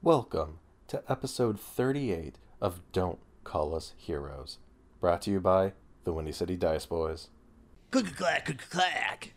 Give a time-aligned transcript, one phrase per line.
[0.00, 4.58] Welcome to episode 38 of Don't Call Us Heroes,
[5.00, 5.72] brought to you by
[6.04, 7.30] the Windy City Dice Boys.
[7.90, 9.34] Click clack, click clack.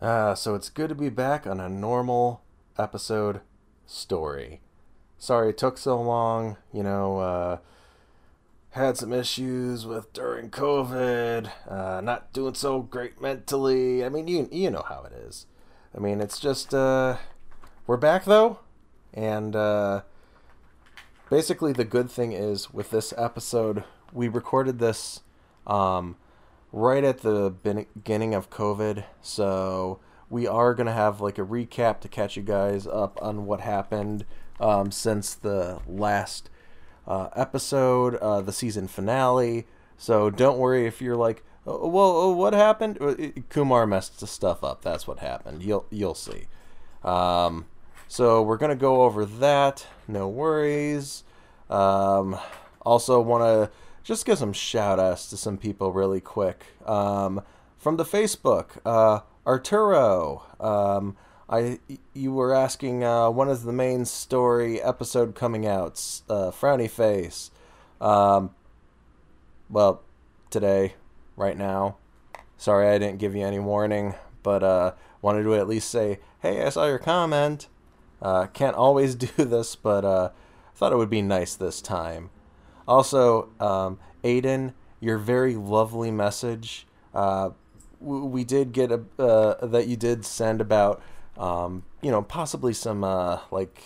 [0.00, 2.42] Ah, so it's good to be back on a normal
[2.78, 3.42] episode
[3.84, 4.62] story.
[5.18, 7.58] Sorry it took so long, you know, uh,
[8.70, 14.06] had some issues with during COVID, uh, not doing so great mentally.
[14.06, 15.44] I mean, you you know how it is.
[15.94, 17.18] I mean, it's just uh,
[17.86, 18.60] we're back though,
[19.14, 20.02] and uh,
[21.30, 25.22] basically the good thing is with this episode, we recorded this
[25.66, 26.16] um,
[26.72, 32.08] right at the beginning of COVID, so we are gonna have like a recap to
[32.08, 34.24] catch you guys up on what happened
[34.60, 36.50] um, since the last
[37.06, 39.66] uh, episode, uh, the season finale.
[39.96, 42.98] So don't worry if you're like, oh, well, oh, what happened?
[43.00, 43.14] Uh,
[43.48, 44.82] Kumar messed the stuff up.
[44.82, 45.62] That's what happened.
[45.62, 46.46] You'll you'll see.
[47.02, 47.66] Um,
[48.08, 49.86] so we're gonna go over that.
[50.06, 51.24] No worries.
[51.70, 52.38] Um,
[52.82, 53.70] also want to
[54.02, 56.64] just give some shout outs to some people really quick.
[56.86, 57.42] Um,
[57.78, 60.42] from the Facebook, uh, Arturo.
[60.60, 61.16] Um,
[61.48, 61.78] I
[62.14, 65.92] you were asking uh, when is the main story episode coming out?
[66.28, 67.50] Uh, frowny face.
[68.00, 68.50] Um,
[69.68, 70.02] well,
[70.50, 70.94] today,
[71.36, 71.96] right now.
[72.56, 76.64] Sorry, I didn't give you any warning, but uh, wanted to at least say, hey,
[76.64, 77.68] I saw your comment.
[78.24, 80.30] Uh, can't always do this, but uh,
[80.74, 82.30] thought it would be nice this time.
[82.88, 86.86] Also, um, Aiden, your very lovely message.
[87.14, 87.50] Uh,
[88.00, 91.00] we did get a uh, that you did send about
[91.36, 93.82] um, you know, possibly some uh, like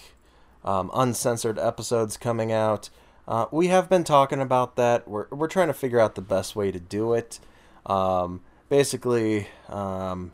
[0.64, 2.90] um, uncensored episodes coming out.
[3.26, 5.08] Uh, we have been talking about that.
[5.08, 7.40] We're we're trying to figure out the best way to do it.
[7.86, 10.32] Um, basically, um,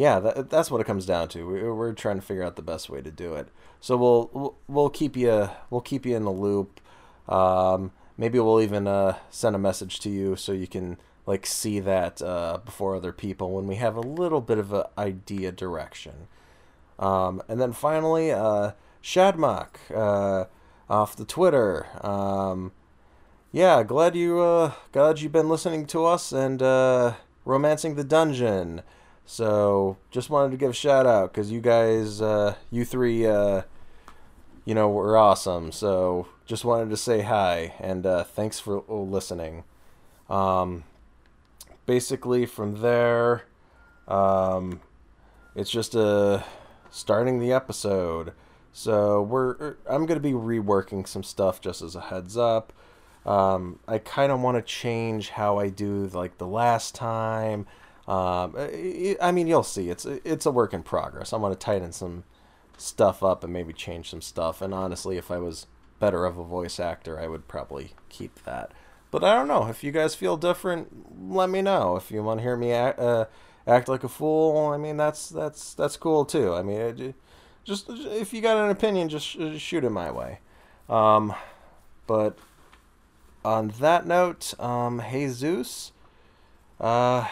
[0.00, 1.46] yeah, that, that's what it comes down to.
[1.46, 3.48] We're, we're trying to figure out the best way to do it.
[3.80, 6.80] So we'll we'll, keep you we'll keep you in the loop.
[7.28, 11.80] Um, maybe we'll even uh, send a message to you so you can like see
[11.80, 16.28] that uh, before other people when we have a little bit of an idea direction.
[16.98, 18.72] Um, and then finally, uh,
[19.02, 20.46] Shadmock uh,
[20.88, 21.86] off the Twitter.
[22.02, 22.72] Um,
[23.52, 28.80] yeah, glad you uh, glad you've been listening to us and uh, romancing the dungeon.
[29.30, 33.62] So just wanted to give a shout out because you guys, uh, you three, uh,
[34.64, 35.70] you know, were awesome.
[35.70, 39.62] So just wanted to say hi and uh, thanks for listening.
[40.28, 40.82] Um,
[41.86, 43.44] basically, from there,
[44.08, 44.80] um,
[45.54, 46.44] it's just a
[46.90, 48.32] starting the episode.
[48.72, 52.72] So we're er, I'm gonna be reworking some stuff just as a heads up.
[53.24, 57.68] Um, I kind of want to change how I do like the last time.
[58.10, 58.56] Um,
[59.22, 59.88] I mean, you'll see.
[59.88, 61.32] It's it's a work in progress.
[61.32, 62.24] I want to tighten some
[62.76, 64.60] stuff up and maybe change some stuff.
[64.60, 65.68] And honestly, if I was
[66.00, 68.72] better of a voice actor, I would probably keep that.
[69.12, 69.68] But I don't know.
[69.68, 71.94] If you guys feel different, let me know.
[71.94, 73.26] If you want to hear me act, uh,
[73.64, 76.52] act like a fool, I mean that's that's that's cool too.
[76.52, 77.14] I mean, it,
[77.62, 79.26] just if you got an opinion, just
[79.60, 80.40] shoot it my way.
[80.88, 81.32] Um,
[82.08, 82.36] but
[83.44, 85.92] on that note, um, Jesus,
[86.80, 87.28] uh,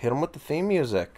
[0.00, 1.10] hit him with the theme music.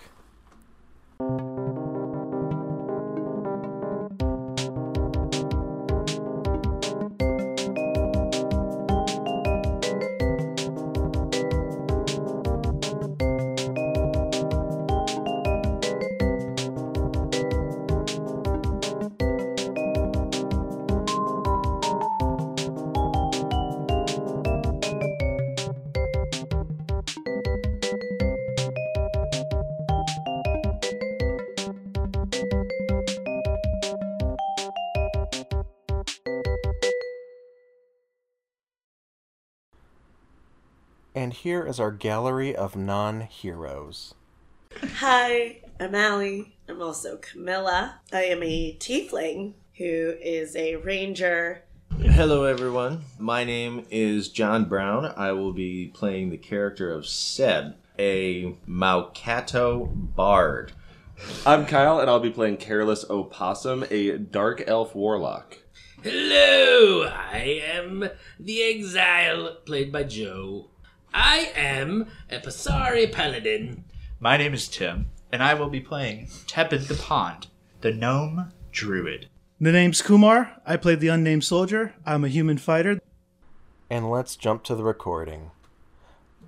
[41.42, 44.14] Here is our gallery of non heroes.
[44.98, 46.54] Hi, I'm Allie.
[46.68, 47.98] I'm also Camilla.
[48.12, 51.64] I am a tiefling who is a ranger.
[51.98, 53.02] Hello, everyone.
[53.18, 55.12] My name is John Brown.
[55.16, 60.70] I will be playing the character of Seb, a Maucato bard.
[61.44, 65.58] I'm Kyle, and I'll be playing Careless Opossum, a dark elf warlock.
[66.04, 68.08] Hello, I am
[68.38, 70.68] the Exile, played by Joe.
[71.14, 73.84] I am a Pasari Paladin.
[74.18, 77.48] My name is Tim, and I will be playing Tepid the Pond,
[77.82, 79.28] the gnome druid.
[79.60, 80.60] The name's Kumar.
[80.64, 81.94] I played the unnamed soldier.
[82.06, 82.98] I'm a human fighter.
[83.90, 85.50] And let's jump to the recording.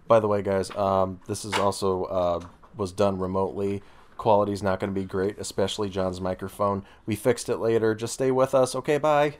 [0.08, 2.40] By the way, guys, um, this is also uh,
[2.76, 3.82] was done remotely.
[4.17, 6.84] quality's not going to be great, especially John's microphone.
[7.05, 7.94] We fixed it later.
[7.94, 8.75] Just stay with us.
[8.75, 9.37] Okay, bye.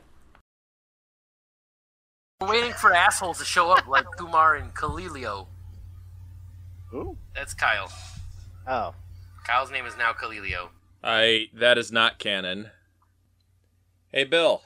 [2.41, 5.47] We're waiting for assholes to show up like Kumar and Kalilio.
[6.91, 7.17] Who?
[7.35, 7.91] That's Kyle.
[8.67, 8.95] Oh.
[9.47, 10.69] Kyle's name is now Kalilio.
[11.03, 12.71] I that is not canon.
[14.13, 14.63] Hey Bill,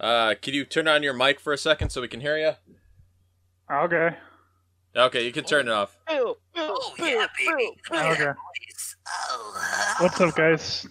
[0.00, 2.52] uh, can you turn on your mic for a second so we can hear you?
[3.72, 4.16] Okay.
[4.94, 5.96] Okay, you can turn it off.
[6.08, 7.70] Bill, Bill, Oh, yeah, baby.
[7.92, 8.30] Okay.
[9.08, 10.86] Oh, What's up, guys?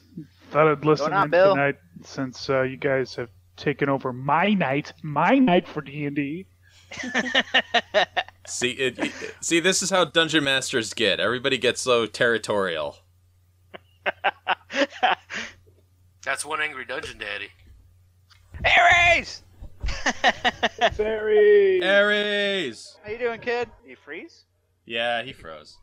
[0.51, 1.53] Thought I'd listen on, in Bill?
[1.55, 6.15] tonight since uh, you guys have taken over my night, my night for D and
[6.15, 6.45] D.
[8.47, 9.11] See, it, it-
[9.41, 11.19] see, this is how dungeon masters get.
[11.19, 12.97] Everybody gets so territorial.
[16.23, 17.49] That's one angry dungeon daddy.
[18.63, 19.41] Ares!
[20.93, 21.83] Very.
[21.83, 22.97] Ares.
[23.03, 23.69] How you doing, kid?
[23.85, 24.43] You freeze?
[24.85, 25.77] Yeah, he froze.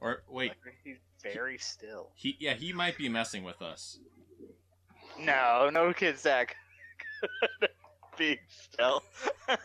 [0.00, 0.52] Or wait,
[0.82, 2.10] He's very still.
[2.14, 3.98] he yeah he might be messing with us.
[5.20, 6.48] No, no kid's that
[7.20, 7.68] good.
[8.18, 9.02] Being still.
[9.48, 9.56] All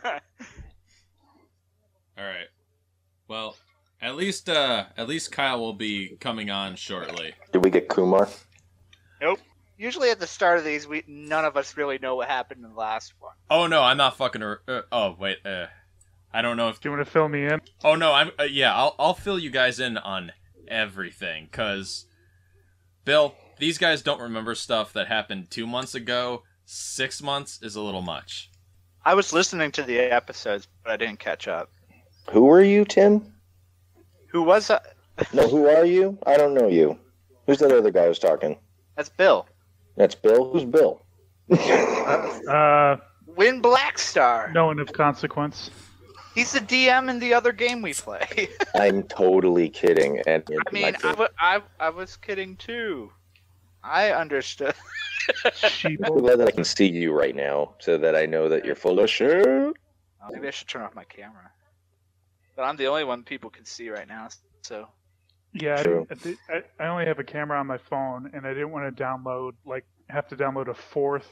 [2.18, 2.48] right.
[3.28, 3.56] Well,
[4.02, 7.34] at least uh at least Kyle will be coming on shortly.
[7.52, 8.28] Did we get Kumar?
[9.22, 9.40] Nope.
[9.78, 12.72] Usually at the start of these, we none of us really know what happened in
[12.72, 13.34] the last one.
[13.50, 14.44] Oh no, I'm not fucking.
[14.44, 15.68] ar- Uh, oh wait, uh,
[16.34, 16.82] I don't know if.
[16.82, 17.62] Do you want to fill me in?
[17.84, 18.32] Oh no, I'm.
[18.40, 20.32] Uh, yeah, I'll I'll fill you guys in on
[20.68, 22.06] everything, cause
[23.06, 26.44] Bill, these guys don't remember stuff that happened two months ago.
[26.66, 28.50] Six months is a little much.
[29.06, 31.72] I was listening to the episodes, but I didn't catch up.
[32.32, 33.34] Who are you, Tim?
[34.28, 34.80] Who was I?
[35.34, 36.18] No, who are you?
[36.26, 36.98] I don't know you.
[37.46, 38.58] Who's that other guy who's talking?
[38.96, 39.46] That's Bill.
[39.98, 40.50] That's Bill.
[40.52, 41.02] Who's Bill?
[41.52, 44.54] Uh, Win Blackstar.
[44.54, 45.72] no one of consequence.
[46.36, 48.48] He's the DM in the other game we play.
[48.76, 50.22] I'm totally kidding.
[50.26, 53.12] And I mean, I, I, I was kidding too.
[53.84, 54.74] I understood.
[55.86, 58.76] I'm glad that I can see you right now, so that I know that you're
[58.76, 59.46] full of shit.
[60.32, 61.52] Maybe I should turn off my camera.
[62.56, 64.28] But I'm the only one people can see right now,
[64.64, 64.88] so.
[65.54, 66.06] Yeah, I, True.
[66.10, 66.12] didn't-
[66.50, 68.96] I, thi- I I only have a camera on my phone, and I didn't want
[68.96, 71.28] to download like have to download a fourth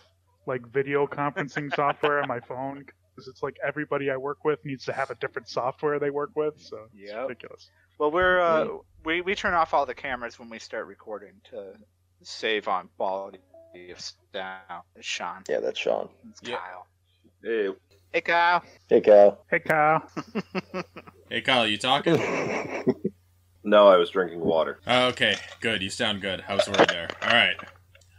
[0.48, 2.84] like video conferencing software on my phone
[3.14, 6.32] because it's like everybody I work with needs to have a different software they work
[6.36, 7.70] with, so it's ridiculous.
[8.00, 8.68] Well, we're uh,
[9.04, 11.74] we we turn off all the cameras when we start recording to
[12.24, 13.40] save on quality
[13.92, 14.00] of
[14.34, 14.84] sound.
[14.96, 15.44] It's Sean.
[15.50, 16.10] Yeah, that's Sean.
[16.30, 16.58] It's Yeah.
[16.58, 16.88] Kyle.
[17.44, 17.70] Hey,
[18.14, 18.64] Hey, Kyle.
[18.90, 19.46] Hey, Cal.
[19.50, 20.10] Hey, Kyle.
[21.30, 22.16] Hey Kyle, you talking?
[23.66, 24.80] no, I was drinking water.
[24.88, 25.82] Oh, okay, good.
[25.82, 26.40] You sound good.
[26.40, 27.10] How's word there?
[27.22, 27.56] All right.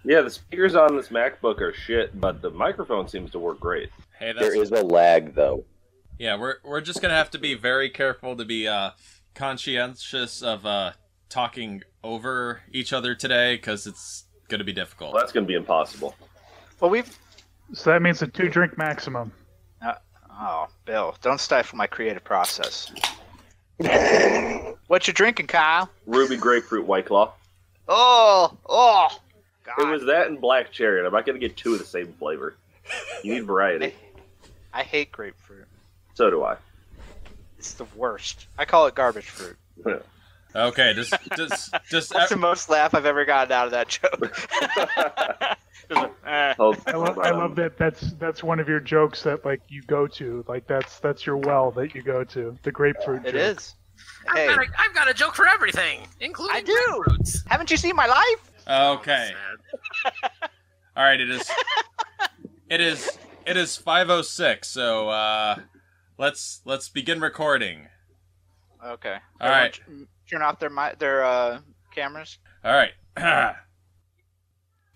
[0.05, 3.89] Yeah, the speakers on this MacBook are shit, but the microphone seems to work great.
[4.19, 5.65] Hey, There is a lag, though.
[6.19, 8.91] Yeah, we're we're just gonna have to be very careful to be uh,
[9.35, 10.93] conscientious of uh,
[11.31, 15.12] talking over each other today because it's gonna be difficult.
[15.12, 16.14] Well, that's going to be impossible.
[16.81, 17.19] Well, we've.
[17.75, 19.31] So that means a two drink maximum.
[19.82, 19.94] Uh,
[20.31, 22.90] oh, Bill, don't stifle my creative process.
[24.87, 25.90] what you drinking, Kyle?
[26.06, 27.32] Ruby grapefruit white claw.
[27.88, 29.08] Oh, oh.
[29.64, 29.78] God.
[29.78, 32.14] It was that and black cherry, I'm not going to get two of the same
[32.14, 32.56] flavor.
[33.22, 33.94] You need variety.
[34.72, 35.66] I hate grapefruit.
[36.14, 36.56] So do I.
[37.58, 38.46] It's the worst.
[38.56, 39.58] I call it garbage fruit.
[40.55, 45.59] Okay, just just just That's the most laugh I've ever gotten out of that joke.
[45.89, 46.55] Just like, eh.
[46.55, 47.79] Hold- I, lo- hold I love that.
[47.79, 50.44] That's that's one of your jokes that like you go to.
[50.46, 52.56] Like that's that's your well that you go to.
[52.63, 53.25] The grapefruit.
[53.25, 53.56] It joke.
[53.56, 53.75] is.
[54.29, 57.05] I've, got a, I've got a joke for everything, including I do.
[57.06, 57.46] grapefruits.
[57.46, 58.53] haven't you seen my life?
[58.69, 59.32] okay.
[60.05, 60.13] Sad.
[60.96, 61.51] All right, it is.
[62.69, 63.19] It is.
[63.46, 64.69] It is five oh six.
[64.69, 65.56] So uh,
[66.19, 67.89] let's let's begin recording.
[68.84, 69.17] Okay.
[69.41, 69.79] All right.
[70.29, 71.61] Turn off their their uh,
[71.94, 72.37] cameras.
[72.63, 72.93] All right.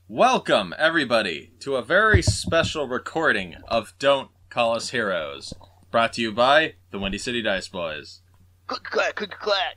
[0.07, 5.55] Welcome everybody to a very special recording of Don't Call Us Heroes,
[5.91, 8.21] brought to you by the Windy City Dice Boys.
[8.67, 9.77] Click clack, click clack.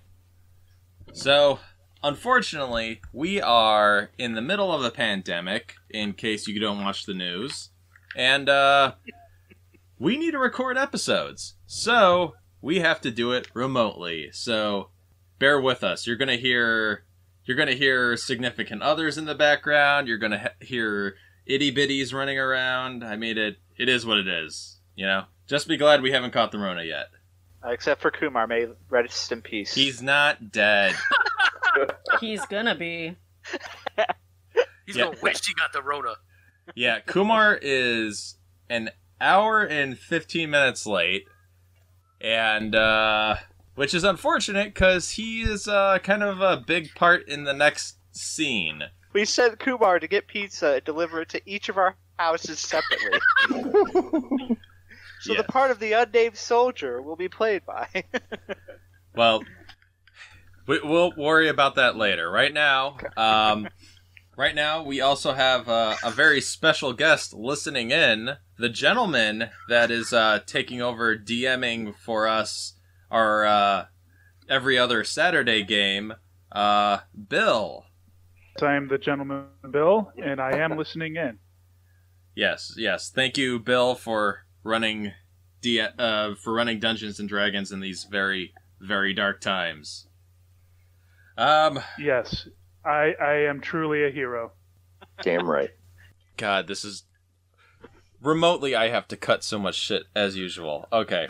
[1.13, 1.59] So,
[2.03, 7.13] unfortunately, we are in the middle of a pandemic, in case you don't watch the
[7.13, 7.69] news,
[8.13, 8.95] and uh,
[9.97, 11.55] we need to record episodes.
[11.65, 14.31] So, we have to do it remotely.
[14.33, 14.89] So,
[15.39, 16.05] bear with us.
[16.07, 17.03] You're gonna hear,
[17.45, 20.07] you're gonna hear significant others in the background.
[20.07, 21.15] You're gonna he- hear
[21.45, 23.03] itty bitties running around.
[23.03, 23.57] I mean, it.
[23.77, 24.79] It is what it is.
[24.95, 25.25] You know.
[25.47, 27.07] Just be glad we haven't caught the Rona yet.
[27.63, 29.73] Uh, except for Kumar, may rest in peace.
[29.75, 30.95] He's not dead.
[32.21, 33.15] He's gonna be.
[34.85, 35.05] He's Yeah.
[35.05, 36.15] gonna wish he got the Rona.
[36.73, 38.37] Yeah, Kumar is
[38.69, 38.89] an
[39.21, 41.25] hour and 15 minutes late.
[42.21, 43.35] And uh
[43.75, 47.97] which is unfortunate because he is uh, kind of a big part in the next
[48.11, 48.83] scene.
[49.13, 53.19] We sent Kumar to get pizza and deliver it to each of our houses separately.
[55.21, 55.37] so Yeah.
[55.37, 57.87] the part of the unnamed soldier will be played by.
[59.17, 59.43] Well,
[60.67, 62.29] we, we'll worry about that later.
[62.29, 63.69] Right now, um,
[64.35, 68.31] right now we also have uh, a very special guest listening in.
[68.57, 72.73] The gentleman that is uh, taking over DMing for us
[73.11, 73.85] our uh,
[74.49, 76.13] every other Saturday game,
[76.51, 77.85] uh, Bill.
[78.61, 81.39] I'm the gentleman Bill, and I am listening in.
[82.35, 83.09] Yes, yes.
[83.09, 85.11] Thank you, Bill, for running
[85.61, 90.07] D- uh, for running Dungeons and Dragons in these very very dark times.
[91.37, 92.47] Um, Yes,
[92.85, 94.51] I I am truly a hero.
[95.21, 95.71] Damn right.
[96.37, 97.03] God, this is
[98.21, 98.75] remotely.
[98.75, 100.87] I have to cut so much shit as usual.
[100.91, 101.27] Okay.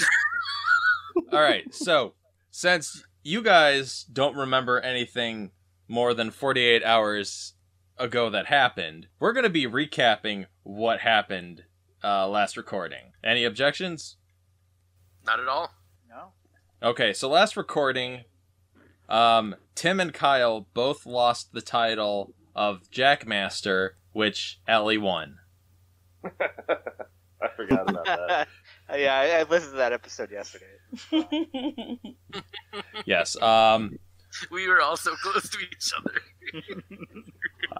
[1.31, 1.73] All right.
[1.73, 2.13] So,
[2.51, 5.51] since you guys don't remember anything
[5.87, 7.53] more than 48 hours
[7.97, 11.63] ago that happened, we're going to be recapping what happened
[12.03, 13.13] uh, last recording.
[13.23, 14.17] Any objections?
[15.25, 15.71] Not at all.
[16.07, 16.33] no.
[16.83, 18.25] Okay, so last recording,
[19.09, 25.37] um, Tim and Kyle both lost the title of Jackmaster, which Ellie won.
[26.25, 28.47] I forgot about that.
[28.95, 30.65] yeah, I, I listened to that episode yesterday.
[33.05, 33.39] Yes.
[33.41, 33.99] Um,
[34.51, 36.21] We were all so close to each other.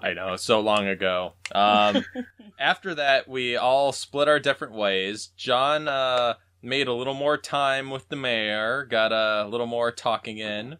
[0.02, 1.34] I know, so long ago.
[1.54, 2.04] Um,
[2.60, 5.28] after that, we all split our different ways.
[5.36, 10.38] John uh, made a little more time with the mayor, got a little more talking
[10.38, 10.78] in.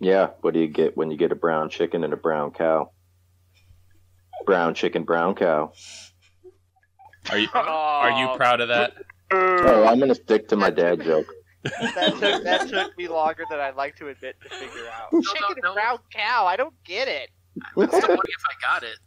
[0.00, 2.90] Yeah, what do you get when you get a brown chicken and a brown cow?
[4.44, 5.72] Brown chicken, brown cow.
[7.30, 8.94] Are you are you proud of that?
[9.34, 11.26] Oh, I'm gonna stick to my dad joke.
[11.62, 15.12] that took that took me longer than I'd like to admit to figure out.
[15.12, 16.46] No, Chicken no, and brown cow.
[16.46, 17.30] I don't get it.
[17.76, 18.98] It's so funny if I got it.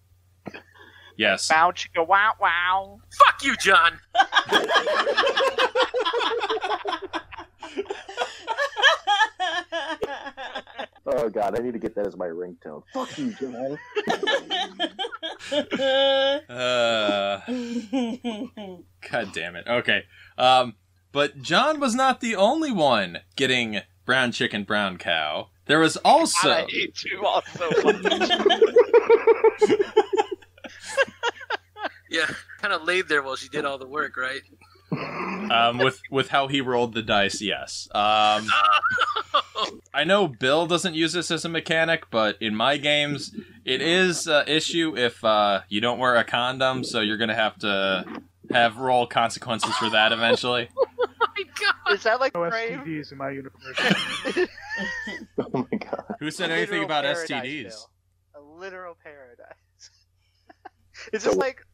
[1.18, 1.48] Yes.
[1.48, 3.00] Bow chicka wow wow.
[3.18, 4.00] Fuck you, John.
[11.06, 12.82] Oh god, I need to get that as my ringtone.
[12.94, 13.78] Fuck you, John.
[16.50, 17.40] Uh,
[19.12, 19.68] God damn it.
[19.68, 20.04] Okay.
[20.40, 20.74] Um,
[21.12, 25.50] but John was not the only one getting brown chicken, brown cow.
[25.68, 27.44] There was also I hate you all.
[32.10, 32.28] Yeah,
[32.62, 34.40] kind of laid there while she did all the work, right?
[35.52, 37.42] Um, with with how he rolled the dice.
[37.42, 37.88] Yes.
[37.94, 38.48] Um,
[39.94, 43.34] I know Bill doesn't use this as a mechanic, but in my games,
[43.64, 46.84] it is an issue if uh, you don't wear a condom.
[46.84, 48.06] So you're gonna have to
[48.52, 50.70] have roll consequences for that eventually.
[51.38, 51.94] Oh my god!
[51.94, 52.80] Is that like No brave?
[52.80, 53.78] STDs in my universe.
[55.38, 56.16] Oh my god.
[56.22, 57.64] Who said A anything about paradise, STDs?
[57.64, 57.90] Bill.
[58.36, 59.90] A literal paradise.
[61.14, 61.66] it's just So- like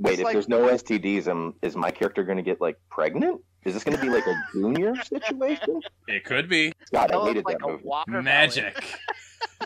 [0.00, 3.40] Wait, It's if like- there's no STDs, um, is my character gonna get like pregnant?
[3.64, 5.80] Is this gonna be like a junior situation?
[6.06, 7.68] It could be God, I hated like that a
[8.12, 8.22] movie.
[8.24, 8.82] magic.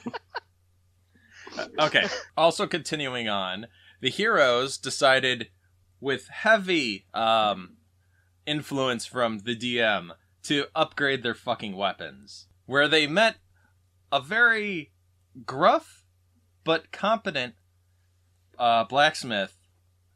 [1.79, 2.07] okay.
[2.37, 3.67] Also continuing on,
[4.01, 5.49] the heroes decided,
[6.01, 7.77] with heavy um,
[8.47, 10.11] influence from the DM,
[10.45, 12.47] to upgrade their fucking weapons.
[12.67, 13.37] Where they met
[14.11, 14.93] a very
[15.47, 16.05] gruff
[16.65, 17.55] but competent
[18.59, 19.59] uh, blacksmith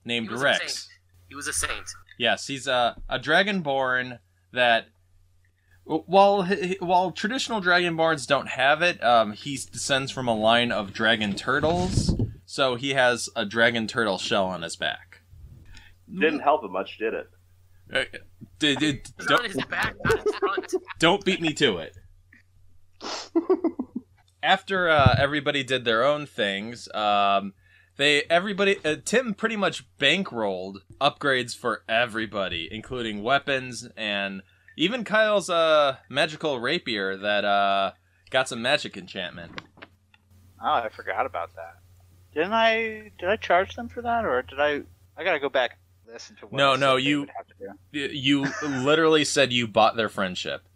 [0.07, 0.89] named He Rex.
[1.29, 1.91] He was a saint.
[2.19, 4.21] Yes, he's a a dragonborn
[4.53, 4.87] that
[5.85, 10.93] while he- while traditional dragonborns don't have it, um, he descends from a line of
[10.93, 12.15] dragon turtles,
[12.47, 15.21] so he has a dragon turtle shell on his back.
[16.13, 17.29] Didn't help it much, did it?
[17.93, 18.05] Uh,
[18.59, 20.75] d- d- It's on don't, his back, not his front.
[20.99, 21.97] don't beat me to it.
[24.43, 27.55] After uh, everybody did their own things, um,
[27.97, 34.43] they everybody uh, Tim pretty much bankrolled upgrades for everybody, including weapons and
[34.77, 37.93] even Kyle's uh, magical rapier that uh,
[38.31, 39.61] got some magic enchantment.
[40.63, 41.77] Oh, I forgot about that.
[42.35, 43.11] Didn't I?
[43.19, 44.83] Did I charge them for that, or did I?
[45.17, 46.53] I gotta go back and listen to what.
[46.59, 47.55] No, no, you- have to
[47.93, 48.15] do.
[48.15, 50.63] You literally said you bought their friendship.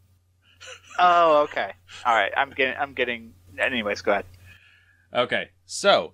[0.99, 1.73] Oh, okay.
[2.05, 2.31] All right.
[2.37, 2.77] I'm getting.
[2.79, 3.33] I'm getting.
[3.59, 4.27] Anyways, go ahead.
[5.15, 6.13] Okay, so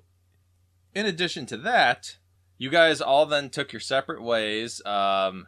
[0.96, 2.16] in addition to that,
[2.56, 4.80] you guys all then took your separate ways.
[4.86, 5.46] Um,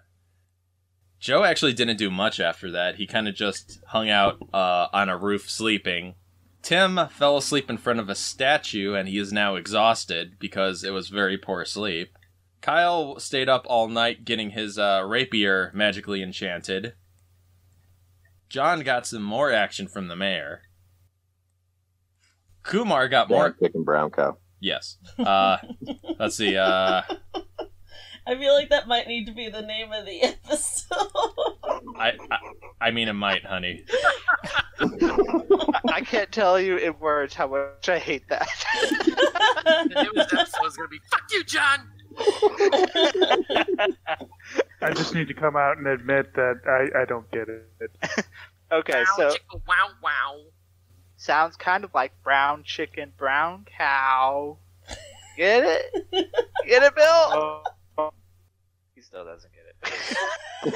[1.18, 2.96] Joe actually didn't do much after that.
[2.96, 6.16] He kind of just hung out uh, on a roof sleeping.
[6.60, 10.90] Tim fell asleep in front of a statue and he is now exhausted because it
[10.90, 12.10] was very poor sleep.
[12.60, 16.92] Kyle stayed up all night getting his uh, rapier magically enchanted.
[18.50, 20.60] John got some more action from the mayor.
[22.64, 23.48] Kumar got more.
[23.48, 24.36] Brown chicken, brown cow.
[24.60, 24.96] Yes.
[25.18, 25.58] Uh,
[26.18, 26.56] let's see.
[26.56, 27.02] Uh,
[28.26, 30.96] I feel like that might need to be the name of the episode.
[31.96, 32.38] I, I,
[32.80, 33.84] I mean, it might, honey.
[35.88, 38.48] I can't tell you in words how much I hate that.
[39.64, 41.80] The name of this episode is gonna be "Fuck you, John."
[44.80, 47.62] I just need to come out and admit that I, I don't get it.
[48.72, 50.40] okay, Wow, so chicka, wow, wow.
[51.18, 54.56] Sounds kind of like brown chicken, brown cow.
[55.36, 56.08] Get it?
[56.66, 57.62] Get it, Bill?
[58.00, 58.12] Oh,
[58.94, 60.74] He still doesn't get it.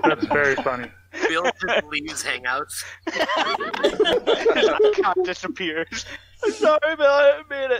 [0.04, 0.90] that's very funny.
[1.28, 2.84] Bill just leaves Hangouts.
[5.02, 6.04] Cow disappears.
[6.44, 7.06] I'm sorry, Bill.
[7.06, 7.70] I didn't mean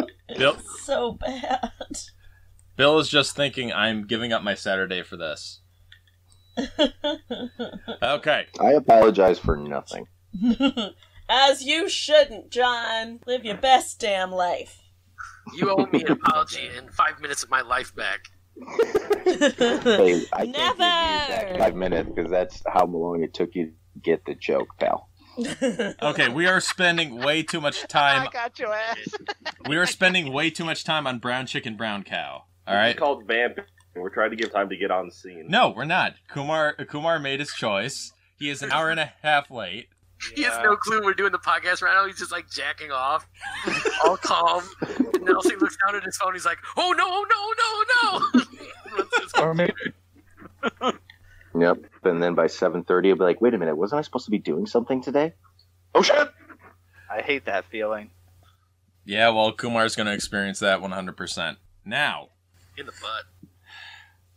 [0.00, 0.38] it.
[0.38, 1.70] Bill, so bad.
[2.76, 5.60] Bill is just thinking I'm giving up my Saturday for this.
[8.02, 8.46] Okay.
[8.60, 10.06] I apologize for nothing.
[11.28, 13.20] As you shouldn't, John.
[13.26, 14.80] Live your best damn life.
[15.54, 18.30] You owe me an apology and five minutes of my life back.
[19.24, 20.78] Hey, I can't give you Never.
[20.78, 25.08] that five minutes because that's how long it took you to get the joke, pal.
[26.02, 28.28] Okay, we are spending way too much time.
[28.28, 29.08] I got your ass.
[29.68, 32.44] We are spending way too much time on brown chicken, brown cow.
[32.66, 32.90] All right.
[32.90, 33.64] It's called vamping.
[33.94, 35.46] We're trying to give time to get on the scene.
[35.48, 36.14] No, we're not.
[36.28, 38.12] Kumar Kumar made his choice.
[38.38, 39.88] He is an hour and a half late.
[40.34, 42.06] He has no clue we're doing the podcast right now.
[42.06, 43.28] He's just like jacking off,
[44.04, 44.62] all calm.
[44.80, 46.32] And then also he looks down at his phone.
[46.32, 48.42] He's like, "Oh no, oh, no, oh, no, oh,
[49.34, 49.42] no!"
[50.82, 50.92] Or
[51.60, 51.78] Yep.
[52.04, 54.30] And then by seven thirty, I'll be like, "Wait a minute, wasn't I supposed to
[54.30, 55.34] be doing something today?"
[55.94, 56.28] Oh shit!
[57.10, 58.10] I hate that feeling.
[59.04, 61.56] Yeah, well, Kumar's going to experience that 100%.
[61.84, 62.28] Now,
[62.78, 63.50] In the butt.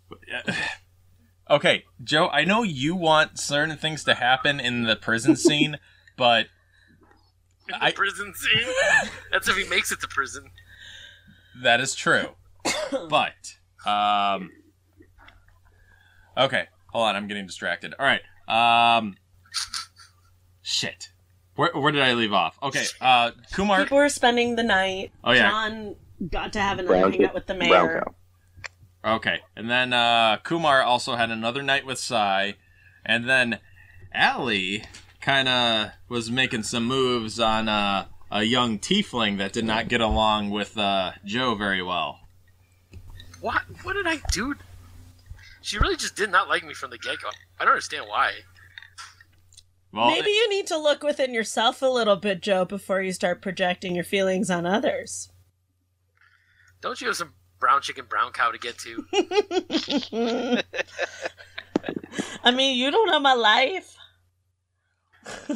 [1.49, 5.77] okay, Joe, I know you want certain things to happen in the prison scene,
[6.17, 6.47] but
[7.67, 8.67] In the I- prison scene.
[9.31, 10.51] That's if he makes it to prison.
[11.63, 12.29] that is true.
[13.09, 14.49] but, um,
[16.37, 17.93] okay, hold on, I'm getting distracted.
[17.99, 18.21] All right,
[18.97, 19.15] um,
[20.61, 21.09] shit.
[21.55, 22.57] Where, where did I leave off?
[22.61, 23.79] Okay, uh, Kumar.
[23.83, 25.11] People were spending the night.
[25.23, 25.49] Oh, yeah.
[25.49, 25.95] John
[26.29, 28.03] got to have a night Brown hang out with the brown mayor.
[29.07, 29.15] Cow.
[29.15, 32.55] Okay, and then uh, Kumar also had another night with Sai,
[33.05, 33.59] and then
[34.13, 34.83] Allie
[35.21, 40.01] kind of was making some moves on uh, a young tiefling that did not get
[40.01, 42.19] along with uh, Joe very well.
[43.41, 43.63] What?
[43.83, 44.55] What did I do?
[45.61, 47.29] She really just did not like me from the get go.
[47.59, 48.31] I don't understand why.
[49.91, 53.41] Well, Maybe you need to look within yourself a little bit, Joe, before you start
[53.41, 55.29] projecting your feelings on others.
[56.81, 60.63] Don't you have some brown chicken, brown cow to get to?
[62.43, 63.95] I mean, you don't know my life.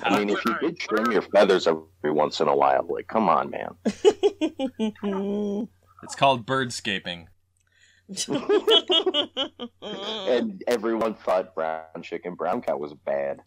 [0.03, 3.29] I mean, if you did trim your feathers every once in a while, like, come
[3.29, 3.75] on, man.
[6.03, 7.27] it's called birdscaping.
[9.81, 13.39] And everyone thought brown chicken, brown cow was bad.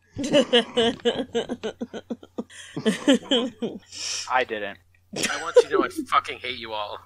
[4.30, 4.78] I didn't.
[5.16, 6.98] I want you to know I fucking hate you all.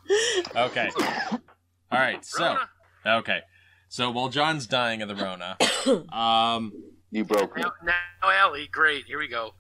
[0.56, 0.90] Okay.
[1.90, 2.24] All right.
[2.24, 2.68] So Rona.
[3.18, 3.40] okay.
[3.88, 5.56] So while John's dying of the Rona,
[6.16, 6.72] um,
[7.10, 7.62] You broke me.
[7.62, 7.72] Now,
[8.22, 9.06] now, Allie, great.
[9.06, 9.54] Here we go.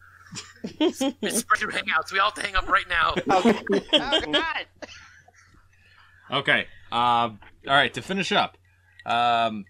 [0.62, 2.12] It's spread your hangouts.
[2.12, 3.14] We all have to hang up right now.
[3.30, 3.62] Oh,
[4.32, 4.66] God.
[6.30, 6.66] Okay.
[6.92, 7.40] Um.
[7.66, 7.92] all right.
[7.94, 8.58] To finish up,
[9.06, 9.64] um,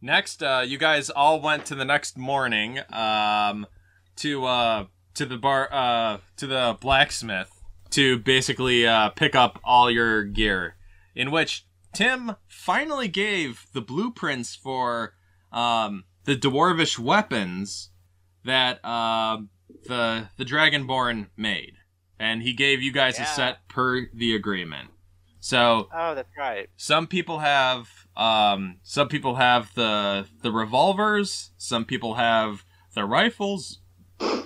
[0.00, 3.66] next, uh, you guys all went to the next morning, um,
[4.16, 7.61] to uh, to the bar, uh, to the blacksmith
[7.92, 10.76] to basically uh, pick up all your gear.
[11.14, 15.14] In which Tim finally gave the blueprints for
[15.52, 17.90] um the dwarvish weapons
[18.44, 19.50] that um
[19.86, 21.74] the the dragonborn made,
[22.18, 24.90] and he gave you guys a set per the agreement.
[25.40, 26.68] So Oh, that's right.
[26.76, 33.80] some people have um some people have the the revolvers, some people have the rifles,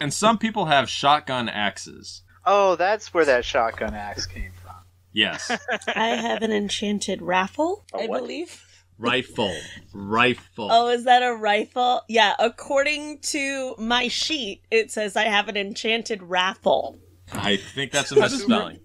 [0.01, 2.23] and some people have shotgun axes.
[2.47, 4.75] Oh, that's where that shotgun axe came from.
[5.13, 5.51] Yes.
[5.89, 8.21] I have an enchanted raffle, A I what?
[8.23, 8.63] believe.
[8.99, 9.55] Rifle.
[9.93, 10.69] Rifle.
[10.71, 12.03] Oh, is that a rifle?
[12.09, 16.97] Yeah, according to my sheet, it says I have an enchanted raffle.
[17.33, 18.81] I think that's a misspelling.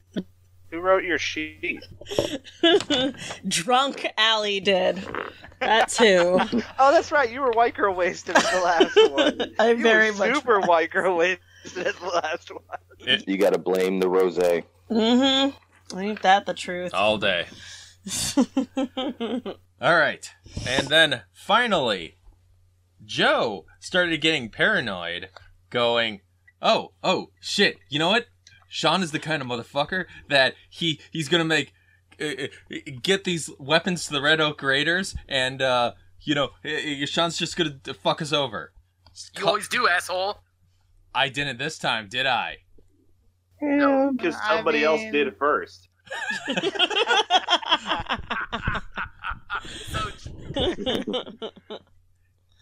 [0.72, 1.82] Who wrote your sheet?
[3.48, 5.02] Drunk Allie did.
[5.60, 6.40] That's who.
[6.80, 7.30] Oh, that's right.
[7.32, 9.54] You were white girl wasted in the last one.
[9.60, 10.36] I You very were much.
[10.36, 11.40] super white girl wasted
[11.76, 13.24] in the last one.
[13.28, 14.38] You gotta blame the rose.
[14.38, 15.98] Mm-hmm.
[15.98, 16.94] Ain't that the truth?
[16.94, 17.48] All day.
[19.82, 20.30] All right.
[20.68, 22.18] And then finally,
[23.04, 25.30] Joe started getting paranoid,
[25.70, 26.22] going,
[26.62, 27.78] "Oh, oh, shit!
[27.90, 28.28] You know what?
[28.70, 31.74] Sean is the kind of motherfucker that he he's gonna make
[32.20, 32.26] uh,
[32.72, 37.38] uh, get these weapons to the Red Oak Raiders, and uh, you know, uh, Sean's
[37.38, 38.72] just gonna fuck us over."
[39.38, 40.38] You always do, asshole.
[41.14, 42.58] I didn't this time, did I?
[43.62, 45.88] No, because I somebody else did it first.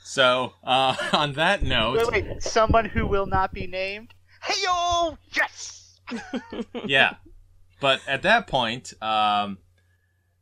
[0.09, 2.41] So, uh, on that note, Wait, wait.
[2.41, 4.15] Someone who will not be named.
[4.41, 5.19] Hey yo!
[5.35, 5.99] Yes.
[6.87, 7.17] yeah.
[7.79, 9.59] But at that point, um,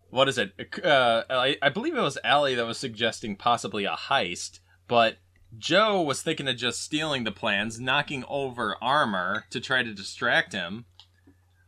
[0.09, 0.53] what is it?
[0.81, 5.17] Uh, I, I believe it was Allie that was suggesting possibly a heist, but
[5.57, 10.53] Joe was thinking of just stealing the plans, knocking over armor to try to distract
[10.53, 10.85] him.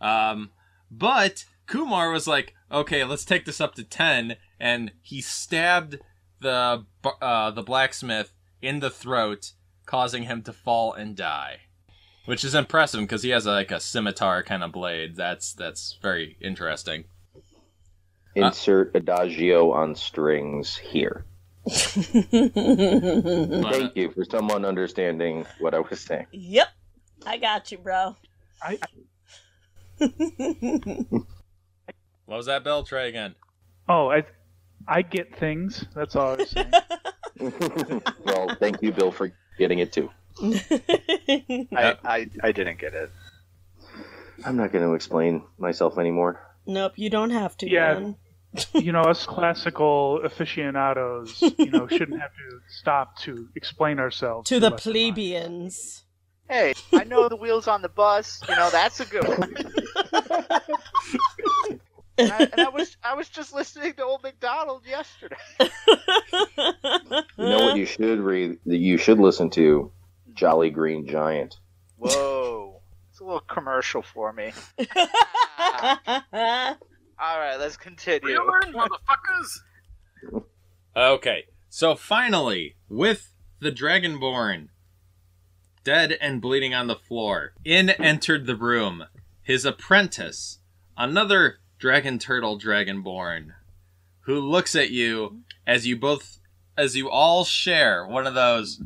[0.02, 0.52] Um,
[0.92, 6.00] but Kumar was like, "Okay, let's take this up to ten," and he stabbed
[6.39, 6.86] the
[7.22, 9.54] uh, the blacksmith in the throat,
[9.86, 11.62] causing him to fall and die.
[12.26, 15.15] Which is impressive because he has like a scimitar kind of blade.
[15.15, 17.06] That's that's very interesting.
[18.36, 21.26] Insert adagio on strings here.
[21.69, 22.34] Thank
[23.95, 26.27] you for someone understanding what I was saying.
[26.32, 26.67] Yep.
[27.25, 28.15] I got you, bro.
[28.62, 28.77] I,
[32.29, 32.84] What was that, Bill?
[32.84, 33.34] Try again.
[33.88, 34.23] oh, I,
[34.88, 35.84] I get things.
[35.95, 36.71] That's all I was saying.
[38.23, 40.12] well, thank you, Bill, for getting it too.
[40.41, 43.10] I, I I didn't get it.
[44.45, 46.39] I'm not going to explain myself anymore.
[46.67, 47.69] Nope, you don't have to.
[47.69, 47.95] Yeah.
[47.95, 48.15] man.
[48.74, 54.60] You know, us classical aficionados, you know, shouldn't have to stop to explain ourselves To
[54.60, 56.04] the plebeians.
[56.50, 58.42] Hey, I know the wheels on the bus.
[58.50, 59.54] You know that's a good one.
[62.18, 65.36] and, I, and I was I was just listening to Old McDonald yesterday.
[65.60, 65.68] You
[67.38, 68.58] know what you should read?
[68.66, 69.92] That you should listen to
[70.34, 71.58] Jolly Green Giant.
[71.98, 72.82] Whoa,
[73.12, 74.52] it's a little commercial for me.
[77.21, 78.29] All right, let's continue.
[78.29, 80.43] You motherfuckers.
[80.95, 84.69] Okay, so finally, with the Dragonborn
[85.84, 89.05] dead and bleeding on the floor, in entered the room
[89.41, 90.60] his apprentice,
[90.97, 93.53] another dragon turtle Dragonborn,
[94.21, 96.39] who looks at you as you both,
[96.77, 98.82] as you all share one of those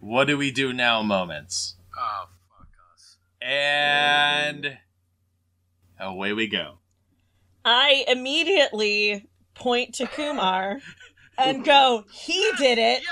[0.00, 3.16] "What do we do now?" moments, Oh, fuck us.
[3.40, 4.78] and
[6.00, 6.78] away we go.
[7.64, 10.78] I immediately point to Kumar
[11.38, 13.02] and go, he did it.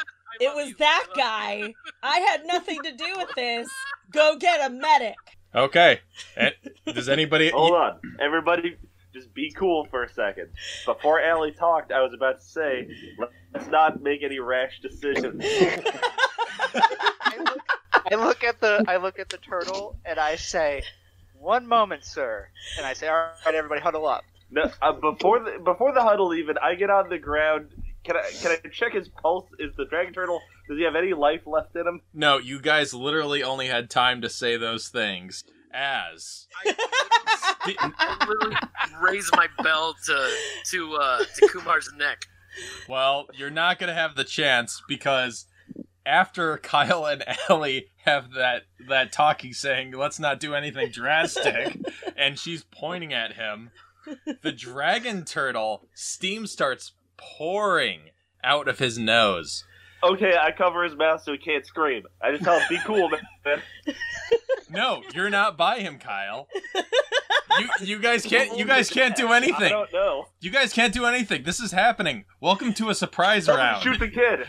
[0.41, 1.75] It was that guy.
[2.03, 3.69] I had nothing to do with this.
[4.11, 5.17] Go get a medic.
[5.55, 6.01] Okay,
[6.35, 6.55] and
[6.87, 7.51] does anybody?
[7.51, 8.77] Hold on, everybody,
[9.12, 10.49] just be cool for a second.
[10.87, 12.88] Before Allie talked, I was about to say,
[13.53, 15.45] let's not make any rash decisions.
[17.95, 20.85] I look at the I look at the turtle and I say,
[21.35, 25.59] "One moment, sir." And I say, "All right, everybody, huddle up." No, uh, before the
[25.65, 27.71] before the huddle, even I get on the ground.
[28.05, 29.47] Can I can I check his pulse?
[29.59, 30.41] Is the dragon turtle?
[30.69, 32.01] Does he have any life left in him?
[32.12, 36.47] No, you guys literally only had time to say those things as
[37.65, 38.57] I literally
[39.01, 40.31] raise my bell to
[40.71, 42.27] to uh, to Kumar's neck.
[42.88, 45.47] well, you're not gonna have the chance because
[46.05, 51.79] after Kyle and Ellie have that that talking saying, "Let's not do anything drastic,"
[52.17, 53.71] and she's pointing at him,
[54.43, 58.11] the dragon turtle steam starts pouring
[58.45, 59.65] out of his nose.
[60.05, 62.03] Okay, I cover his mouth so he can't scream.
[62.21, 63.62] I just tell him, "Be cool, man."
[64.69, 66.49] No, you're not by him, Kyle.
[67.59, 69.69] You you guys can't you guys can't do I anything.
[69.69, 70.25] don't know.
[70.41, 71.43] You guys can't do anything.
[71.45, 72.25] This is happening.
[72.41, 73.83] Welcome to a surprise Tell him round.
[73.83, 74.47] Shoot the kid.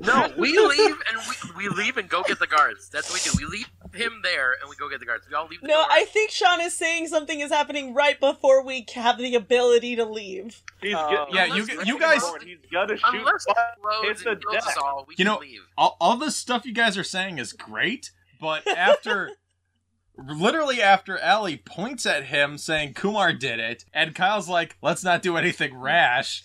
[0.00, 2.88] No, we leave and we, we leave and go get the guards.
[2.88, 3.36] That's what we do.
[3.50, 5.26] We leave him there and we go get the guards.
[5.28, 5.60] We all leave.
[5.60, 5.86] The No, door.
[5.90, 10.04] I think Sean is saying something is happening right before we have the ability to
[10.04, 10.62] leave.
[10.80, 13.04] He's Uh, get- Yeah, you you guys He's gonna shoot.
[13.14, 14.82] Unless he Hit explodes the and kills us deck.
[14.82, 15.60] all, we You know, leave.
[15.76, 19.32] all, all this stuff you guys are saying is great, but after
[20.16, 25.22] literally after Allie points at him saying Kumar did it, and Kyle's like, let's not
[25.22, 26.42] do anything rash,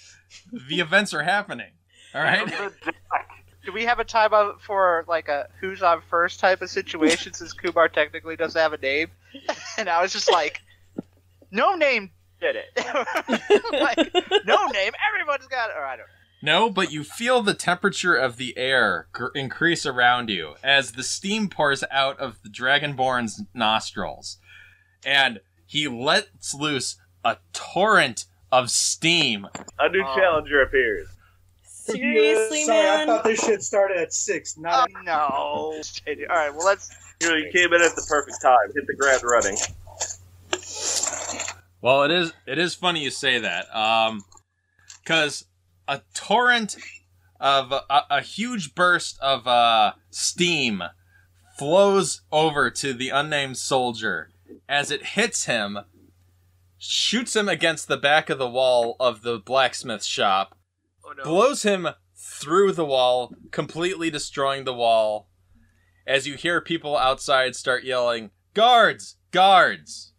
[0.52, 1.72] the events are happening.
[2.14, 2.48] All right?
[3.66, 7.34] Do we have a time timeout for like a who's on first type of situation
[7.34, 9.10] since Kumar technically doesn't have a name?
[9.78, 10.62] And I was just like,
[11.50, 12.68] no name did it.
[13.72, 13.98] like,
[14.46, 15.76] no name, everyone's got it.
[15.76, 16.08] Or I don't.
[16.44, 21.02] No, but you feel the temperature of the air gr- increase around you as the
[21.04, 24.38] steam pours out of the Dragonborn's nostrils.
[25.06, 29.48] And he lets loose a torrent of steam.
[29.80, 30.16] A new Oh.
[30.16, 31.08] challenger appears.
[31.86, 33.00] Seriously, Yeah, sorry, man?
[33.02, 34.56] I thought this shit started at six.
[34.58, 35.14] Oh Not no!
[35.14, 35.74] All
[36.30, 36.90] right, well let's.
[37.22, 38.58] You know, you came in at the perfect time.
[38.74, 39.58] Hit the ground running.
[41.82, 44.24] Well, it is it is funny you say that, um,
[45.04, 45.46] because
[45.88, 46.78] a torrent
[47.40, 50.84] of a, a huge burst of uh, steam
[51.58, 54.30] flows over to the unnamed soldier
[54.70, 55.80] as it hits him,
[56.78, 60.56] shoots him against the back of the wall of the blacksmith shop,
[61.06, 61.24] Oh, no.
[61.24, 65.28] Blows him through the wall, completely destroying the wall.
[66.06, 69.18] As you hear people outside start yelling, Guards!
[69.32, 70.14] Guards!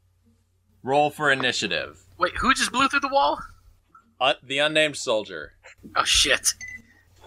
[0.82, 2.04] Roll for initiative.
[2.18, 3.38] Wait, who just blew through the wall?
[4.20, 5.52] Uh, the unnamed soldier.
[5.96, 6.54] Oh, shit.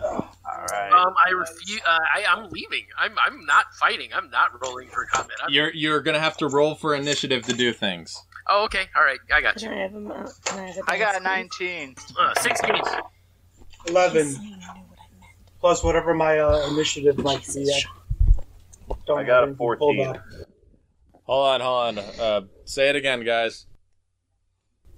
[0.03, 0.29] All
[0.71, 0.91] right.
[0.91, 1.81] Um, I refuse.
[1.87, 1.97] Uh,
[2.29, 2.85] I'm leaving.
[2.97, 3.13] I'm.
[3.25, 4.09] I'm not fighting.
[4.13, 5.35] I'm not rolling for combat.
[5.41, 8.15] I'm- You're you're gonna have to roll for initiative to do things.
[8.47, 8.85] Oh, okay.
[8.95, 9.19] All right.
[9.33, 9.69] I got you.
[9.69, 11.95] I have have a I got a 19.
[12.17, 12.75] Uh, 16
[13.89, 15.23] eleven Yes, you knew what I meant.
[15.59, 17.71] plus whatever my uh, initiative might be.
[18.89, 20.21] I don't I got a have anything pulled 14.
[21.23, 22.19] Hold on, hold on.
[22.19, 23.65] Uh, say it again, guys.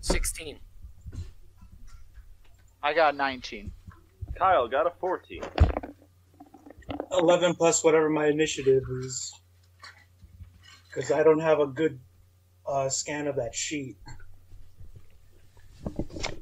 [0.02, 0.60] Sixteen.
[2.82, 3.72] I got 19.
[4.38, 5.42] Kyle got a 14.
[7.12, 9.34] Eleven plus whatever my initiative is,
[10.88, 12.00] because I don't have a good
[12.68, 13.98] uh, scan of that sheet.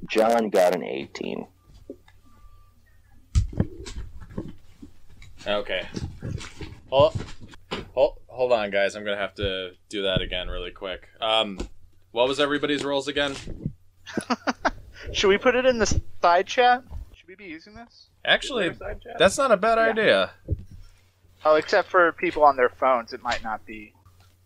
[0.08, 1.48] John got an 18.
[5.46, 5.88] Okay.
[6.90, 7.14] Hold,
[7.94, 8.96] hold, hold on, guys.
[8.96, 11.08] I'm gonna have to do that again really quick.
[11.22, 11.60] Um,
[12.12, 13.36] what was everybody's rolls again?
[15.14, 16.84] Should we put it in the side chat?
[17.14, 18.08] Should we be using this?
[18.26, 18.72] Actually,
[19.18, 20.32] that's not a bad idea.
[21.46, 23.94] Oh, except for people on their phones, it might not be.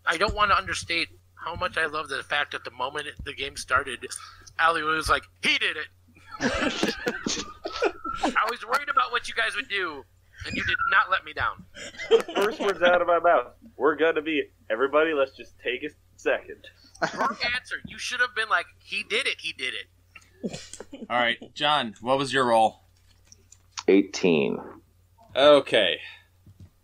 [0.06, 3.34] I don't want to understate how much I love the fact that the moment the
[3.34, 4.06] game started,
[4.60, 5.88] Ali was like, "He did it."
[8.24, 10.04] I was worried about what you guys would do,
[10.46, 11.66] and you did not let me down.
[12.36, 13.48] First words out of my mouth.
[13.78, 15.14] We're gonna be everybody.
[15.14, 16.68] Let's just take a second.
[17.18, 17.76] Wrong answer.
[17.88, 19.42] You should have been like, "He did it.
[19.42, 20.60] He did it."
[21.10, 21.96] All right, John.
[22.02, 22.82] What was your roll?
[23.88, 24.58] 18.
[25.36, 26.00] Okay.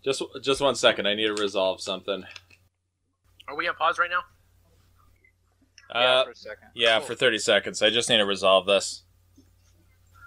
[0.04, 1.06] Just just one second.
[1.06, 2.24] I need to resolve something.
[3.48, 4.22] Are we on pause right now?
[5.94, 6.68] Yeah, Uh, for a second.
[6.74, 7.80] yeah, for 30 seconds.
[7.82, 9.04] I just need to resolve this.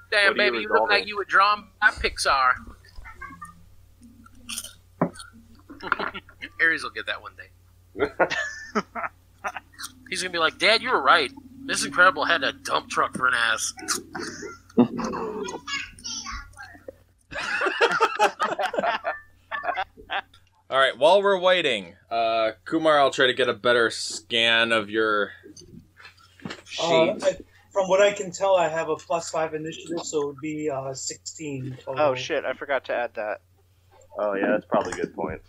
[0.09, 1.07] Damn, What you baby, you look like resolving?
[1.07, 2.53] you were drawn by Pixar.
[6.61, 7.49] Ares will get that one day.
[10.09, 11.31] He's gonna be like, Dad, you were right.
[11.65, 13.73] This Incredible had a dump truck for an ass.
[20.69, 24.89] All right, while we're waiting, uh, Kumar, I'll try to get a better scan of
[24.89, 25.31] your
[26.63, 26.81] sheet.
[26.81, 27.37] Uh, I,
[27.71, 30.69] from what I can tell, I have a plus five initiative, so it would be
[30.69, 32.01] uh, 16 total.
[32.01, 33.41] Oh shit, I forgot to add that.
[34.17, 35.41] Oh yeah, that's probably a good point.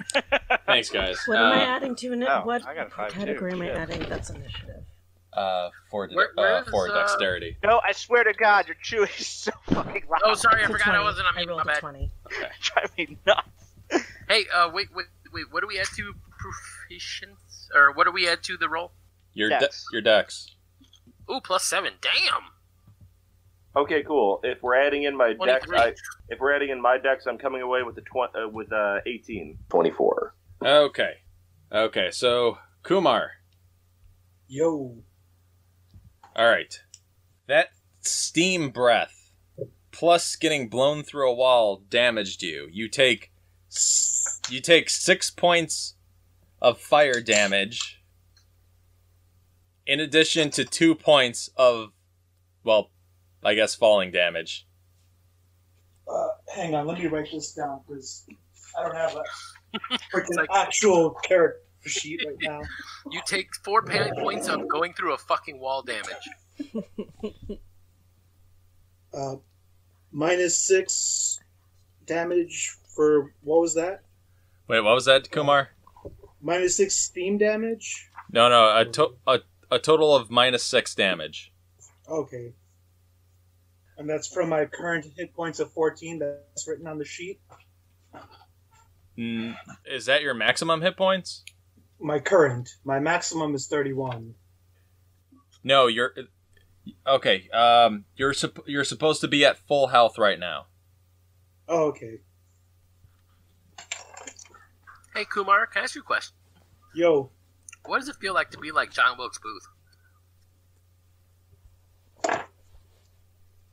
[0.66, 1.18] Thanks, guys.
[1.26, 2.22] What am I Uh, adding to it?
[2.28, 3.18] oh, what I got a five, too.
[3.20, 3.76] category am I Shit.
[3.76, 4.08] adding?
[4.08, 4.84] That's initiative.
[5.32, 7.56] uh, for de- Where- uh, where's, for uh, dexterity.
[7.64, 10.20] No, I swear to God, your chew is so fucking loud.
[10.24, 11.04] Oh, sorry, I It's a forgot I 20.
[11.04, 11.46] wasn't on I mute.
[11.48, 11.78] My rolled a bad.
[11.80, 12.10] 20.
[12.60, 14.06] Drive me nuts.
[14.28, 15.44] Hey, uh, wait, wait, wait.
[15.50, 17.36] What do we add to proficiency?
[17.74, 18.92] Or what do we add to the roll?
[19.34, 19.86] Your de- Dex.
[19.92, 20.50] your dex.
[21.30, 21.94] Ooh, plus seven.
[22.02, 22.42] Damn.
[23.74, 24.40] Okay, cool.
[24.42, 25.94] If we're adding in my dex, I,
[26.28, 28.98] if we're adding in my dex, I'm coming away with a tw- uh, with uh,
[29.06, 29.58] 18.
[29.70, 30.34] 24.
[30.62, 31.12] Okay,
[31.72, 32.10] okay.
[32.10, 33.30] So Kumar,
[34.46, 34.98] Yo.
[36.36, 36.78] all right.
[37.48, 37.68] That
[38.00, 39.30] steam breath
[39.90, 42.68] plus getting blown through a wall damaged you.
[42.70, 43.30] You take
[44.50, 45.94] you take six points
[46.60, 48.02] of fire damage.
[49.86, 51.90] In addition to two points of,
[52.62, 52.90] well,
[53.42, 54.66] I guess falling damage.
[56.08, 58.26] Uh, hang on, let me write this down because
[58.78, 62.60] I don't have a freaking like- actual character sheet right now.
[63.10, 66.28] You take four panic points of going through a fucking wall damage.
[69.14, 69.36] Uh,
[70.10, 71.38] minus six
[72.06, 74.02] damage for what was that?
[74.68, 75.68] Wait, what was that, Kumar?
[76.40, 78.08] Minus six steam damage.
[78.32, 81.52] No, no, a, to- a, a total of minus six damage.
[82.08, 82.54] Okay.
[83.98, 87.40] And that's from my current hit points of 14 that's written on the sheet.
[89.18, 91.44] Mm, is that your maximum hit points?
[92.00, 92.70] My current.
[92.84, 94.34] My maximum is 31.
[95.62, 96.12] No, you're
[97.06, 97.48] okay.
[97.50, 100.66] Um, you're supp- you're supposed to be at full health right now.
[101.68, 102.20] Oh, okay.
[105.14, 106.34] Hey, Kumar, can I ask you a question?
[106.94, 107.30] Yo,
[107.84, 109.68] What does it feel like to be like John Wilkes Booth?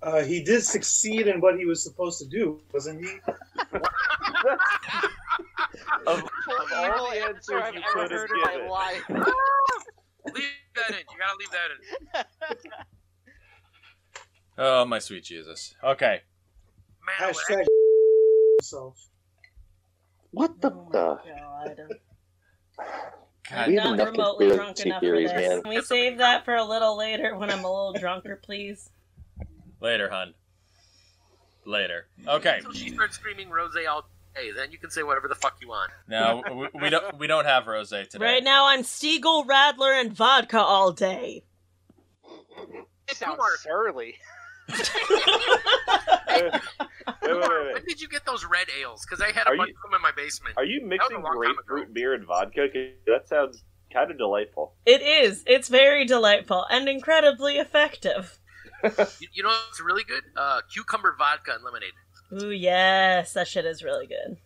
[0.01, 3.11] Uh, he did succeed in what he was supposed to do, wasn't he?
[6.07, 6.29] Of, of
[6.75, 9.03] all the answers I've you ever could have heard in my given, life.
[10.33, 10.43] leave
[10.75, 10.97] that in.
[10.97, 12.25] You gotta leave that in.
[14.61, 15.73] Oh my sweet Jesus.
[15.83, 16.21] Okay.
[17.05, 17.65] Man, Hashtag
[18.57, 18.97] himself.
[20.31, 20.71] What the?
[20.71, 21.75] Oh my the?
[21.77, 21.87] god.
[23.49, 25.49] God, We I'm have not remotely drunk enough for theories, this.
[25.49, 25.61] man.
[25.61, 28.89] Can we save that for a little later when I'm a little drunker, please?
[29.81, 30.33] Later, hun.
[31.65, 32.07] Later.
[32.19, 32.29] Mm-hmm.
[32.29, 32.55] Okay.
[32.57, 35.67] Until she starts screaming rose all day, then you can say whatever the fuck you
[35.69, 35.91] want.
[36.07, 37.17] No, we, we don't.
[37.19, 38.17] We don't have rose today.
[38.19, 41.43] Right now, I'm Stiegl, Radler, and vodka all day.
[43.07, 44.15] It sounds surly.
[46.29, 46.51] Wait,
[47.23, 49.05] wait, wait, When did you get those red ales?
[49.05, 50.57] Because I had a Are bunch you- of them in my basement.
[50.57, 51.61] Are you mixing a long time ago.
[51.65, 52.67] grapefruit beer and vodka?
[52.69, 54.75] 'Cause That sounds kind of delightful.
[54.85, 55.43] It is.
[55.47, 58.38] It's very delightful and incredibly effective.
[58.83, 60.23] You, you know what's really good?
[60.35, 61.93] Uh, cucumber vodka and lemonade.
[62.41, 64.37] Ooh, yes, that shit is really good.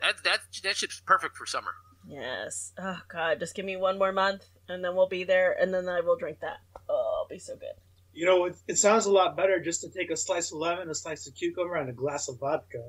[0.00, 1.72] That that that shit's perfect for summer.
[2.06, 2.72] Yes.
[2.78, 5.88] Oh god, just give me one more month, and then we'll be there, and then
[5.88, 6.58] I will drink that.
[6.88, 7.74] Oh, it'll be so good.
[8.12, 10.88] You know, it, it sounds a lot better just to take a slice of lemon,
[10.88, 12.82] a slice of cucumber, and a glass of vodka.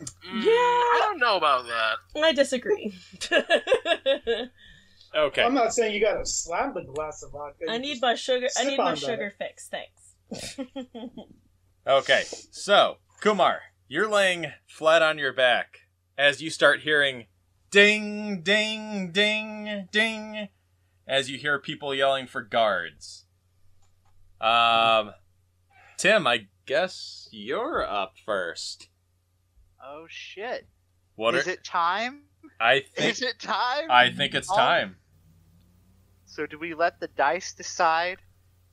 [0.00, 2.22] Mm, I don't know about that.
[2.22, 2.94] I disagree.
[5.16, 5.42] Okay.
[5.42, 7.66] I'm not saying you gotta slam the glass of vodka.
[7.70, 8.48] I need my sugar.
[8.58, 9.00] I need my on that.
[9.00, 9.68] sugar fix.
[9.68, 10.03] Thanks.
[11.86, 12.22] Okay.
[12.50, 15.80] So, Kumar, you're laying flat on your back
[16.16, 17.26] as you start hearing
[17.70, 20.48] ding, ding, ding, ding,
[21.06, 23.26] as you hear people yelling for guards.
[24.40, 25.12] Um,
[25.98, 28.88] Tim, I guess you're up first.
[29.82, 30.66] Oh shit!
[31.14, 32.22] What Is are, it time?
[32.60, 33.90] I think Is it time?
[33.90, 34.56] I think it's Oh.
[34.56, 34.96] time.
[36.26, 38.18] So do we let the dice decide?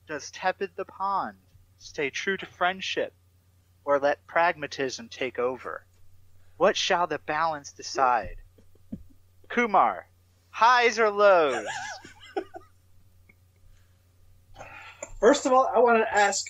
[0.08, 1.36] Does tepid the pond
[1.78, 3.14] stay true to friendship,
[3.84, 5.84] or let pragmatism take over?
[6.56, 8.36] What shall the balance decide?
[9.48, 10.06] Kumar,
[10.50, 11.66] highs or lows?
[15.18, 16.46] First of all, I want to ask,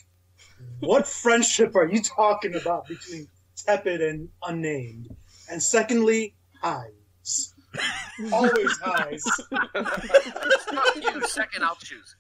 [0.81, 5.15] what friendship are you talking about between tepid and unnamed?
[5.51, 7.55] And secondly, highs.
[8.33, 9.23] Always highs.
[9.51, 12.17] Fuck you, second I'll choose.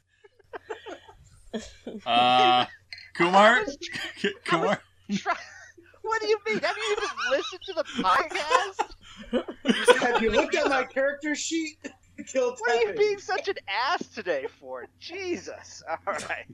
[2.06, 2.66] Uh,
[3.14, 3.64] Kumar,
[4.44, 4.80] Kumar.
[5.12, 5.34] Try-
[6.02, 6.58] what do you mean?
[6.60, 9.98] Have you even listened to the podcast?
[10.00, 11.78] Have you looked at my character sheet?
[12.26, 14.86] Kill What are you being such an ass today for?
[15.00, 15.82] Jesus!
[15.88, 16.46] All right.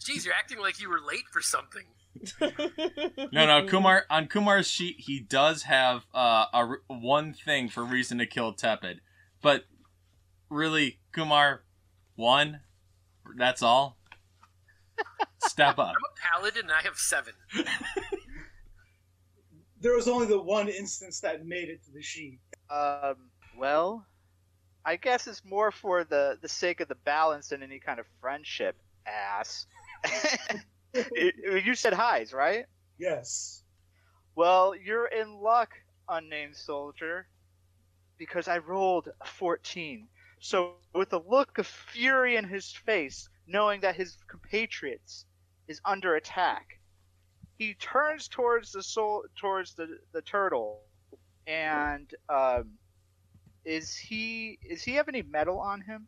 [0.00, 1.82] Jeez, you're acting like you were late for something.
[3.32, 4.04] No, no, Kumar.
[4.10, 8.52] On Kumar's sheet, he does have uh, a r- one thing for reason to kill
[8.52, 9.00] Tepid,
[9.42, 9.64] but
[10.48, 11.62] really, Kumar,
[12.14, 12.60] one.
[13.36, 13.96] That's all.
[15.54, 15.90] Step up.
[15.90, 17.32] I'm a paladin and I have seven.
[19.80, 22.40] There was only the one instance that made it to the sheet.
[22.70, 23.28] Um.
[23.58, 24.06] Well,
[24.82, 28.06] I guess it's more for the the sake of the balance than any kind of
[28.20, 28.76] friendship.
[29.06, 29.66] Ass.
[30.94, 32.64] You said highs, right?
[32.98, 33.62] Yes.
[34.34, 35.72] Well, you're in luck,
[36.08, 37.26] unnamed soldier,
[38.16, 40.08] because I rolled a 14.
[40.38, 45.26] So, with a look of fury in his face, knowing that his compatriots
[45.68, 46.78] is under attack,
[47.58, 50.80] he turns towards the soul, towards the the turtle,
[51.46, 52.70] and um,
[53.64, 56.06] is he is he have any metal on him?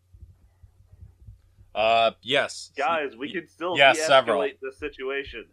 [1.74, 2.70] Uh, yes.
[2.76, 4.40] Guys, we can still Yes, de-escalate several.
[4.62, 5.44] the situation.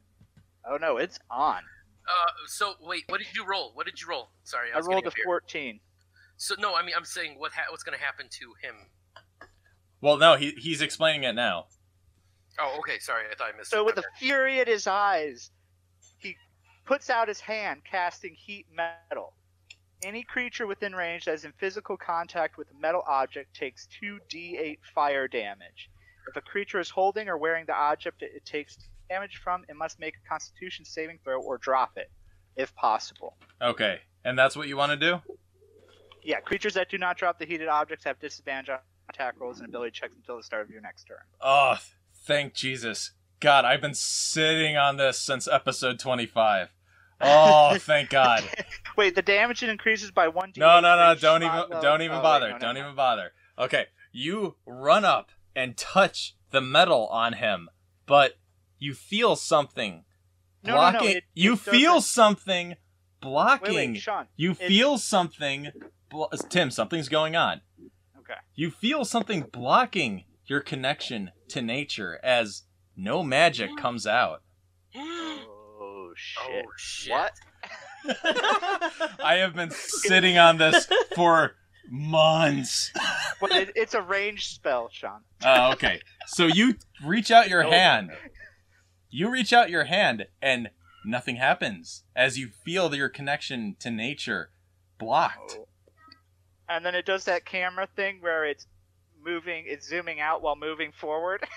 [0.69, 1.57] Oh no, it's on.
[1.57, 3.71] Uh, so wait, what did you roll?
[3.73, 4.29] What did you roll?
[4.43, 5.25] Sorry, I I was rolled getting a beer.
[5.25, 5.79] 14.
[6.37, 8.75] So no, I mean I'm saying what ha- what's gonna happen to him.
[10.01, 11.67] Well, no, he he's explaining it now.
[12.59, 12.99] Oh, okay.
[12.99, 13.85] Sorry, I thought I missed So it.
[13.85, 14.07] with Okay.
[14.13, 15.51] a fury in his eyes,
[16.19, 16.35] he
[16.85, 19.33] puts out his hand, casting heat metal.
[20.03, 24.79] Any creature within range that is in physical contact with a metal object takes 2d8
[24.93, 25.89] fire damage.
[26.27, 28.77] If a creature is holding or wearing the object it it takes
[29.09, 32.09] damage from, it must make a constitution saving throw or drop it,
[32.55, 33.37] if possible.
[33.61, 35.21] Okay, and that's what you want to do?
[36.21, 38.79] Yeah, creatures that do not drop the heated objects have disadvantage on
[39.09, 41.17] attack rolls and ability checks until the start of your next turn.
[41.41, 41.75] Oh,
[42.25, 43.11] thank Jesus.
[43.39, 46.69] God, I've been sitting on this since episode 25.
[47.21, 48.43] Oh, thank God.
[48.97, 50.57] Wait, the damage increases by 1d8.
[50.57, 52.47] No, no, no, don't even level- don't even oh, bother.
[52.47, 52.81] no, no, don't no.
[52.81, 53.31] even bother.
[53.57, 57.69] Okay, you run up and touch the metal on him,
[58.05, 58.33] but
[58.79, 60.05] you feel something
[60.63, 61.17] No, no, no, blocking.
[61.17, 62.75] it- you it feel something
[63.21, 63.75] blocking.
[63.75, 64.27] Wait, wait, Sean.
[64.35, 65.71] you it- feel something.
[66.09, 67.61] Blo- Tim, something's going on.
[68.19, 68.35] Okay.
[68.55, 72.63] You feel something blocking your connection to nature as
[72.95, 74.41] no magic comes out.
[74.95, 76.65] Oh shit.
[76.65, 77.11] Oh, shit.
[77.11, 77.33] What?
[79.23, 81.55] I have been sitting on this for
[81.89, 82.91] months.
[83.39, 85.21] But it, it's a ranged spell, Sean.
[85.43, 86.01] Oh, okay.
[86.27, 88.11] So you reach out your hand.
[89.09, 90.69] You reach out your hand, and
[91.05, 94.49] nothing happens as you feel your connection to nature
[94.97, 95.57] blocked.
[95.59, 95.67] Oh.
[96.69, 98.65] And then it does that camera thing where it's
[99.23, 101.43] moving, it's zooming out while moving forward.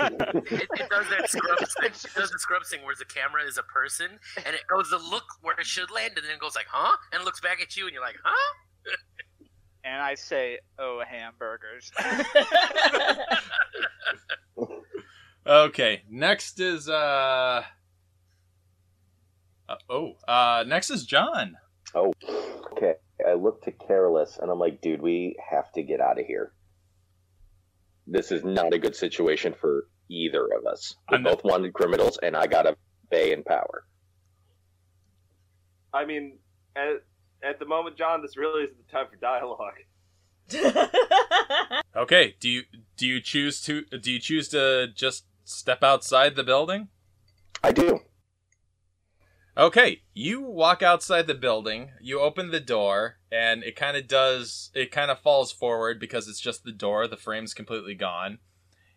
[0.00, 1.90] It, it does that scrubs thing.
[1.90, 4.96] It does the scrubs thing where the camera is a person and it goes to
[4.96, 6.96] look where it should land and then it goes like, huh?
[7.12, 8.54] And looks back at you and you're like, huh?
[9.84, 11.90] and I say, "Oh, hamburgers."
[15.44, 17.64] Okay, next is uh,
[19.68, 21.56] uh oh, uh next is John.
[21.96, 22.12] Oh,
[22.70, 22.94] okay.
[23.28, 26.52] I look to Careless and I'm like, dude, we have to get out of here.
[28.06, 30.94] This is not a good situation for either of us.
[31.10, 32.76] We're both wanted criminals, and I got a
[33.10, 33.86] bay in power.
[35.94, 36.38] I mean,
[36.74, 37.04] at,
[37.44, 39.74] at the moment, John, this really isn't the time for dialogue.
[41.94, 42.62] Okay, do you
[42.96, 46.88] do you choose to do you choose to just step outside the building?
[47.62, 48.00] I do.
[49.56, 54.70] Okay, you walk outside the building, you open the door, and it kind of does
[54.74, 58.38] it kind of falls forward because it's just the door, the frame's completely gone.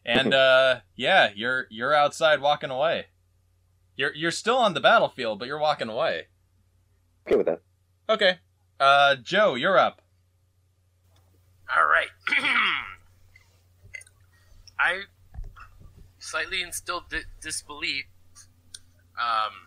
[0.05, 3.07] And uh yeah, you're you're outside walking away.
[3.97, 6.27] You're you're still on the battlefield, but you're walking away.
[7.27, 7.61] Okay with that.
[8.07, 8.39] Okay.
[8.79, 10.01] Uh Joe, you're up.
[11.75, 12.09] All right.
[14.79, 15.01] I
[16.19, 18.05] slightly instilled di- disbelief
[19.19, 19.64] um,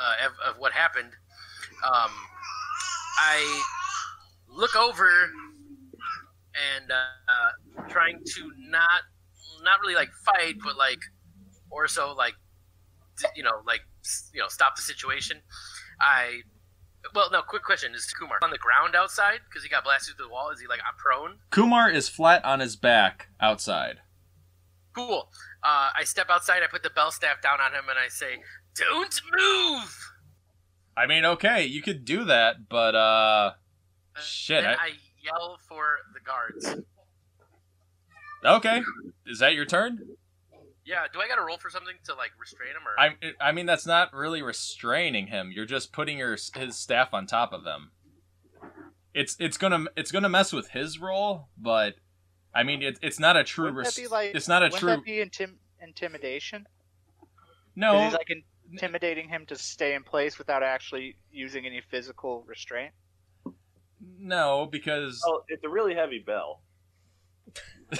[0.00, 1.10] uh, of, of what happened.
[1.84, 2.10] Um,
[3.18, 3.62] I
[4.48, 5.08] look over
[6.76, 9.02] and uh, trying to not
[9.62, 11.00] not really like fight, but like
[11.70, 12.34] or so like
[13.34, 13.80] you know like
[14.32, 15.40] you know stop the situation.
[16.00, 16.40] I
[17.14, 20.26] well no quick question is Kumar on the ground outside because he got blasted through
[20.26, 20.50] the wall.
[20.50, 21.38] Is he like I'm prone?
[21.50, 24.00] Kumar is flat on his back outside.
[24.94, 25.28] Cool.
[25.62, 26.62] Uh, I step outside.
[26.62, 28.38] I put the bell staff down on him, and I say,
[28.78, 30.12] "Don't move."
[30.96, 33.52] I mean, okay, you could do that, but uh
[34.20, 34.62] shit.
[34.62, 34.90] Then I, I
[35.22, 36.82] yell for the guards.
[38.44, 38.82] okay.
[39.26, 40.00] Is that your turn?
[40.84, 41.04] Yeah.
[41.12, 43.66] Do I got to roll for something to like restrain him, or I I mean
[43.66, 45.50] that's not really restraining him.
[45.52, 47.90] You're just putting your his staff on top of him.
[49.14, 51.94] It's it's gonna it's gonna mess with his role, but
[52.54, 53.64] I mean it, it's not a true.
[53.66, 54.34] Wouldn't Res- that be like?
[54.34, 54.90] it's not a wouldn't true.
[54.90, 56.66] that be intim- intimidation?
[57.20, 57.28] 'Cause
[57.76, 58.30] No, he's like
[58.72, 62.92] intimidating him to stay in place without actually using any physical restraint.
[64.18, 66.62] no, because Oh, it's a really heavy bell.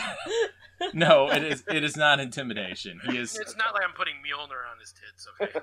[0.93, 3.01] no, it is it is not intimidation.
[3.07, 5.27] He is it's not like I'm putting Mjolnir on his tits.
[5.41, 5.61] Okay.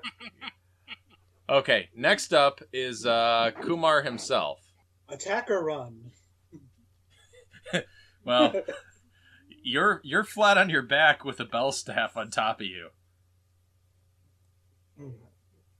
[1.49, 1.89] okay.
[1.95, 4.59] Next up is uh Kumar himself.
[5.09, 6.11] Attack or run?
[8.25, 8.53] Well,
[9.63, 12.89] you're you're flat on your back with a bell staff on top of you.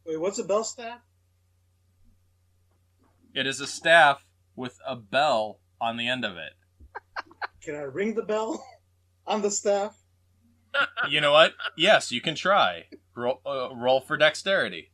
[0.05, 0.99] Wait, what's a bell staff?
[3.33, 4.23] It is a staff
[4.55, 6.53] with a bell on the end of it.
[7.61, 8.63] Can I ring the bell
[9.27, 9.97] on the staff?
[11.09, 11.53] You know what?
[11.77, 12.85] Yes, you can try.
[13.15, 14.91] Roll, uh, roll for dexterity.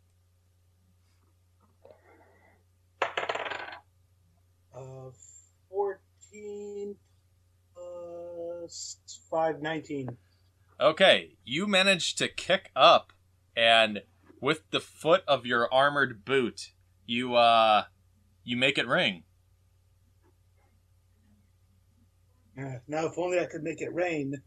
[4.74, 5.09] Uh,
[5.70, 6.95] 14
[7.74, 8.97] plus
[9.32, 10.18] 5, 19.
[10.80, 13.12] Okay, you managed to kick up,
[13.55, 14.03] and
[14.41, 16.71] with the foot of your armored boot,
[17.05, 17.83] you uh,
[18.43, 19.23] you make it ring.
[22.59, 24.41] Uh, now, if only I could make it rain.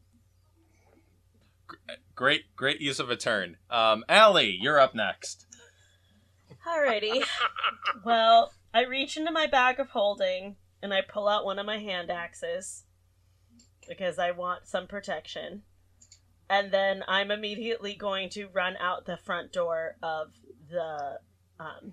[2.14, 3.56] Great, great use of a turn.
[3.70, 5.46] Um, Allie, you're up next.
[6.66, 7.24] Alrighty.
[8.04, 11.78] Well, I reach into my bag of holding and I pull out one of my
[11.78, 12.84] hand axes
[13.88, 15.62] because I want some protection.
[16.48, 20.32] And then I'm immediately going to run out the front door of
[20.70, 21.18] the
[21.58, 21.92] um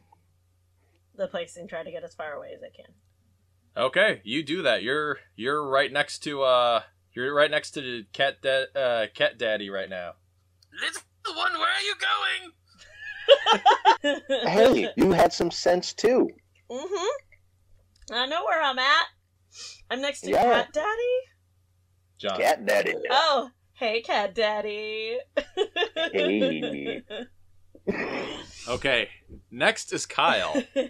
[1.16, 2.94] the place and try to get as far away as I can.
[3.78, 4.84] Okay, you do that.
[4.84, 6.82] You're you're right next to uh,
[7.14, 10.14] you're right next to cat da- uh, cat daddy right now.
[10.74, 11.02] Little
[11.42, 12.52] one, where are you going?
[14.48, 16.30] Hey, you had some sense too.
[16.70, 18.14] Mm-hmm.
[18.14, 19.06] I know where I'm at.
[19.90, 20.64] I'm next to Yeah.
[20.64, 21.18] Cat Daddy.
[22.18, 22.38] John.
[22.40, 22.94] Cat daddy.
[23.10, 23.50] Oh,
[23.82, 25.18] hey, Cat Daddy.
[26.14, 27.02] Hey.
[28.68, 29.10] Okay,
[29.50, 30.54] next is Kyle.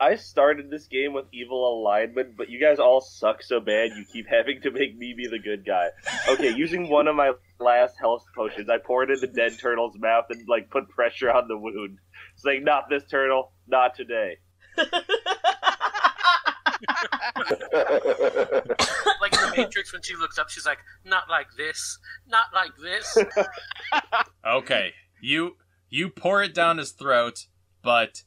[0.00, 4.04] I started this game with evil alignment, but you guys all suck so bad you
[4.04, 5.88] keep having to make me be the good guy.
[6.28, 9.96] Okay, using one of my last health potions, I poured it in the dead turtle's
[9.98, 11.98] mouth and like put pressure on the wound,
[12.36, 14.36] saying, "Not this turtle, not today."
[19.60, 22.72] like in the Matrix when she looks up, she's like, "Not like this, not like
[22.82, 23.16] this."
[24.46, 25.56] Okay, you
[25.88, 27.46] you pour it down his throat,
[27.82, 28.22] but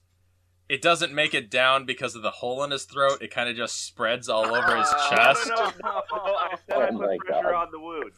[0.70, 3.22] it doesn't make it down because of the hole in his throat.
[3.22, 5.48] It kind of just spreads all over his chest.
[5.50, 7.54] No, no, no, no, I said I Oh my put pressure God.
[7.54, 8.12] on the wound.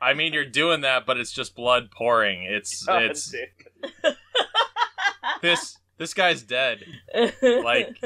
[0.00, 2.42] I mean, you're doing that, but it's just blood pouring.
[2.42, 3.32] It's God it's
[4.02, 4.14] damn.
[5.40, 6.84] this this guy's dead.
[7.42, 7.96] Like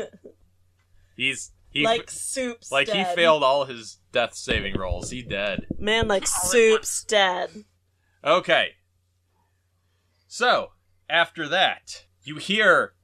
[1.16, 3.06] he's he like soup's like dead.
[3.06, 5.10] he failed all his death saving rolls.
[5.10, 5.66] He dead.
[5.78, 7.50] Man, like soup's dead.
[8.24, 8.70] Okay.
[10.26, 10.72] So,
[11.08, 12.94] after that, you hear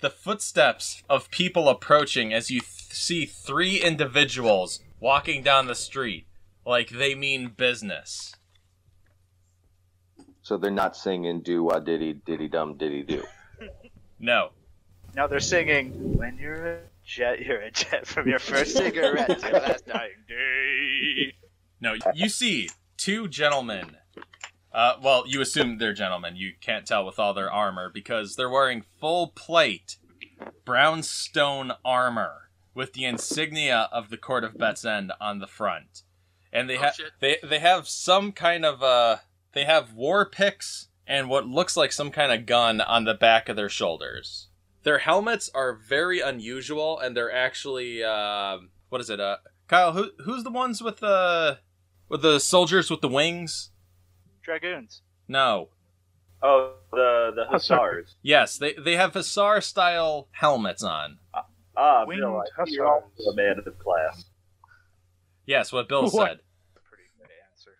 [0.00, 6.26] the footsteps of people approaching as you th- see three individuals walking down the street
[6.66, 8.34] like they mean business.
[10.42, 13.24] So they're not singing do wah diddy diddy dum diddy do.
[14.18, 14.50] No.
[15.14, 19.48] Now they're singing "When you're a jet, you're a jet from your first cigarette to
[19.48, 21.34] your last dying day."
[21.80, 23.96] No, you see two gentlemen.
[24.72, 26.34] Uh, well, you assume they're gentlemen.
[26.34, 29.98] You can't tell with all their armor because they're wearing full plate
[30.64, 36.02] brownstone armor with the insignia of the Court of Bet's End on the front,
[36.52, 39.18] and they Oh, have they they have some kind of uh
[39.52, 43.48] they have war picks and what looks like some kind of gun on the back
[43.48, 44.48] of their shoulders.
[44.84, 48.58] Their helmets are very unusual, and they're actually uh,
[48.90, 49.18] what is it?
[49.20, 51.58] Uh, Kyle, who who's the ones with the
[52.08, 53.70] with the soldiers with the wings?
[54.42, 55.02] Dragoons.
[55.26, 55.70] No.
[56.42, 58.16] Oh, the the hussars.
[58.22, 61.18] Yes, they they have hussar style helmets on.
[61.76, 63.32] Ah, Winged Bill, I see you're also hussars.
[63.32, 64.26] a man of the class.
[65.46, 66.12] Yes, what Bill What?
[66.12, 66.38] said.
[66.88, 67.72] Pretty good answer.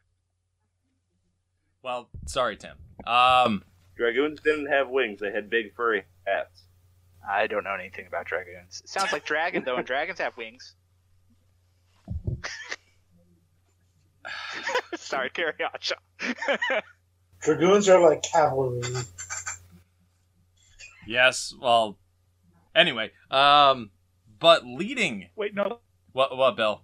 [1.82, 2.76] Well, sorry, Tim.
[3.06, 3.62] Um,
[3.96, 6.62] Dragoons didn't have wings; they had big furry hats.
[7.28, 8.82] I don't know anything about dragoons.
[8.84, 10.74] It sounds like dragon though, and dragons have wings.
[14.96, 15.98] Sorry, carry on, Sean.
[17.42, 18.80] Dragoons are like cavalry.
[21.06, 21.54] yes.
[21.60, 21.98] Well,
[22.74, 23.10] anyway.
[23.30, 23.90] Um,
[24.38, 25.28] but leading.
[25.36, 25.80] Wait, no,
[26.12, 26.36] What?
[26.36, 26.82] What, Bill?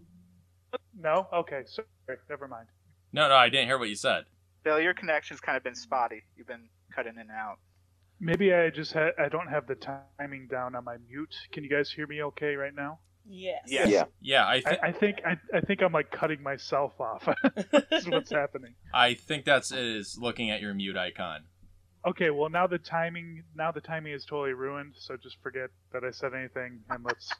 [0.98, 1.26] no.
[1.32, 2.66] Okay, sorry, never mind.
[3.12, 4.24] No, no, I didn't hear what you said.
[4.62, 6.22] Bill, your connection's kind of been spotty.
[6.36, 7.58] You've been cutting in and out.
[8.20, 11.34] Maybe I just had I don't have the timing down on my mute.
[11.52, 12.98] Can you guys hear me okay right now?
[13.26, 13.62] Yes.
[13.66, 13.88] Yes.
[13.88, 14.04] Yeah.
[14.20, 17.26] Yeah, I I, think I think I, I think I'm like cutting myself off.
[17.72, 18.74] That's what's happening.
[18.92, 21.44] I think that's is looking at your mute icon.
[22.06, 24.94] Okay, well now the timing now the timing is totally ruined.
[24.98, 27.30] So just forget that I said anything and let's.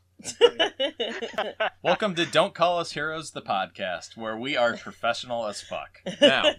[1.83, 6.01] Welcome to Don't Call Us Heroes, the podcast, where we are professional as fuck.
[6.21, 6.53] Now,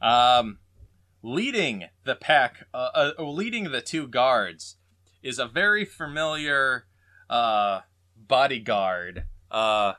[0.00, 0.58] um,
[1.28, 4.76] leading the pack, uh, uh, leading the two guards,
[5.22, 6.86] is a very familiar
[7.28, 7.80] uh,
[8.16, 9.92] bodyguard uh,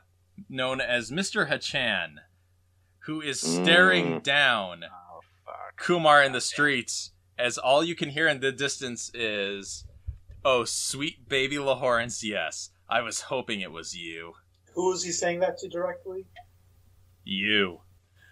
[0.48, 1.48] known as Mr.
[1.48, 2.16] Hachan,
[3.04, 4.22] who is staring Mm.
[4.22, 5.20] down Oh.
[5.76, 9.84] Kumar in the streets as all you can hear in the distance is,
[10.44, 14.34] "Oh, sweet baby Lahorence, yes, I was hoping it was you,
[14.74, 16.26] Who is he saying that to directly?
[17.24, 17.80] you."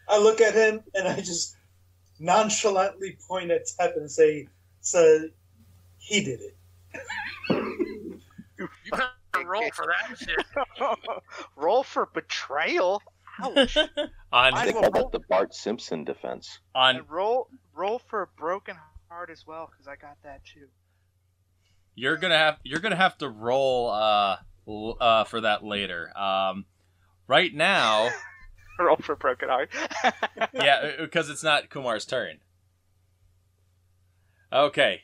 [0.08, 1.56] I look at him and I just
[2.20, 4.48] nonchalantly point at Tep and say,
[4.80, 5.28] "So
[5.98, 6.56] he did it."
[8.58, 10.36] You gotta roll for that shit.
[11.56, 13.02] Roll for betrayal.
[13.40, 13.76] Ouch.
[14.32, 16.58] On They call that the Bart Simpson defense.
[16.74, 18.76] on and roll roll for a broken
[19.08, 20.66] heart as well, because I got that too.
[21.94, 24.36] you're gonna have you're gonna have to roll uh
[25.00, 26.16] uh for that later.
[26.18, 26.66] Um,
[27.26, 28.10] right now,
[28.84, 29.70] roll for broken heart.
[30.52, 32.38] yeah, uh, uh, because it's not Kumar's turn.
[34.52, 35.02] Okay,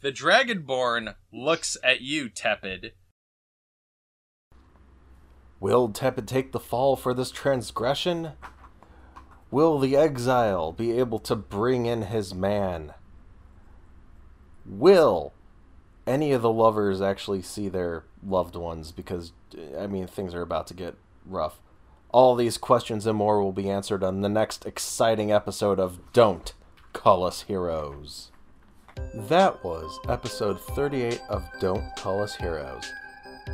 [0.00, 2.92] the Dragonborn looks at you, Tepid.
[5.60, 8.32] Will Tepid take the fall for this transgression?
[9.50, 12.94] Will the exile be able to bring in his man?
[14.64, 15.34] Will
[16.06, 18.90] any of the lovers actually see their loved ones?
[18.90, 19.32] Because,
[19.78, 20.94] I mean, things are about to get
[21.26, 21.60] rough.
[22.12, 26.52] All these questions and more will be answered on the next exciting episode of Don't
[26.92, 28.32] Call Us Heroes.
[29.14, 32.92] That was episode 38 of Don't Call Us Heroes.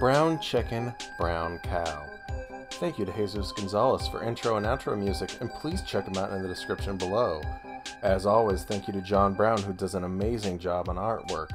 [0.01, 2.07] Brown Chicken, Brown Cow.
[2.73, 6.33] Thank you to Jesus Gonzalez for intro and outro music, and please check him out
[6.33, 7.43] in the description below.
[8.01, 11.51] As always, thank you to John Brown, who does an amazing job on artwork.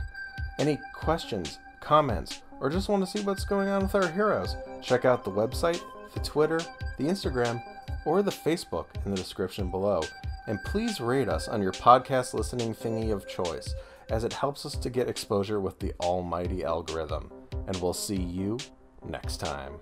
[0.60, 5.04] Any questions, comments, or just want to see what's going on with our heroes, check
[5.04, 5.82] out the website,
[6.14, 6.60] the Twitter,
[6.98, 7.64] the Instagram,
[8.06, 10.02] or the Facebook in the description below.
[10.48, 13.74] And please rate us on your podcast listening thingy of choice,
[14.10, 17.32] as it helps us to get exposure with the almighty algorithm.
[17.68, 18.58] And we'll see you
[19.08, 19.74] next time.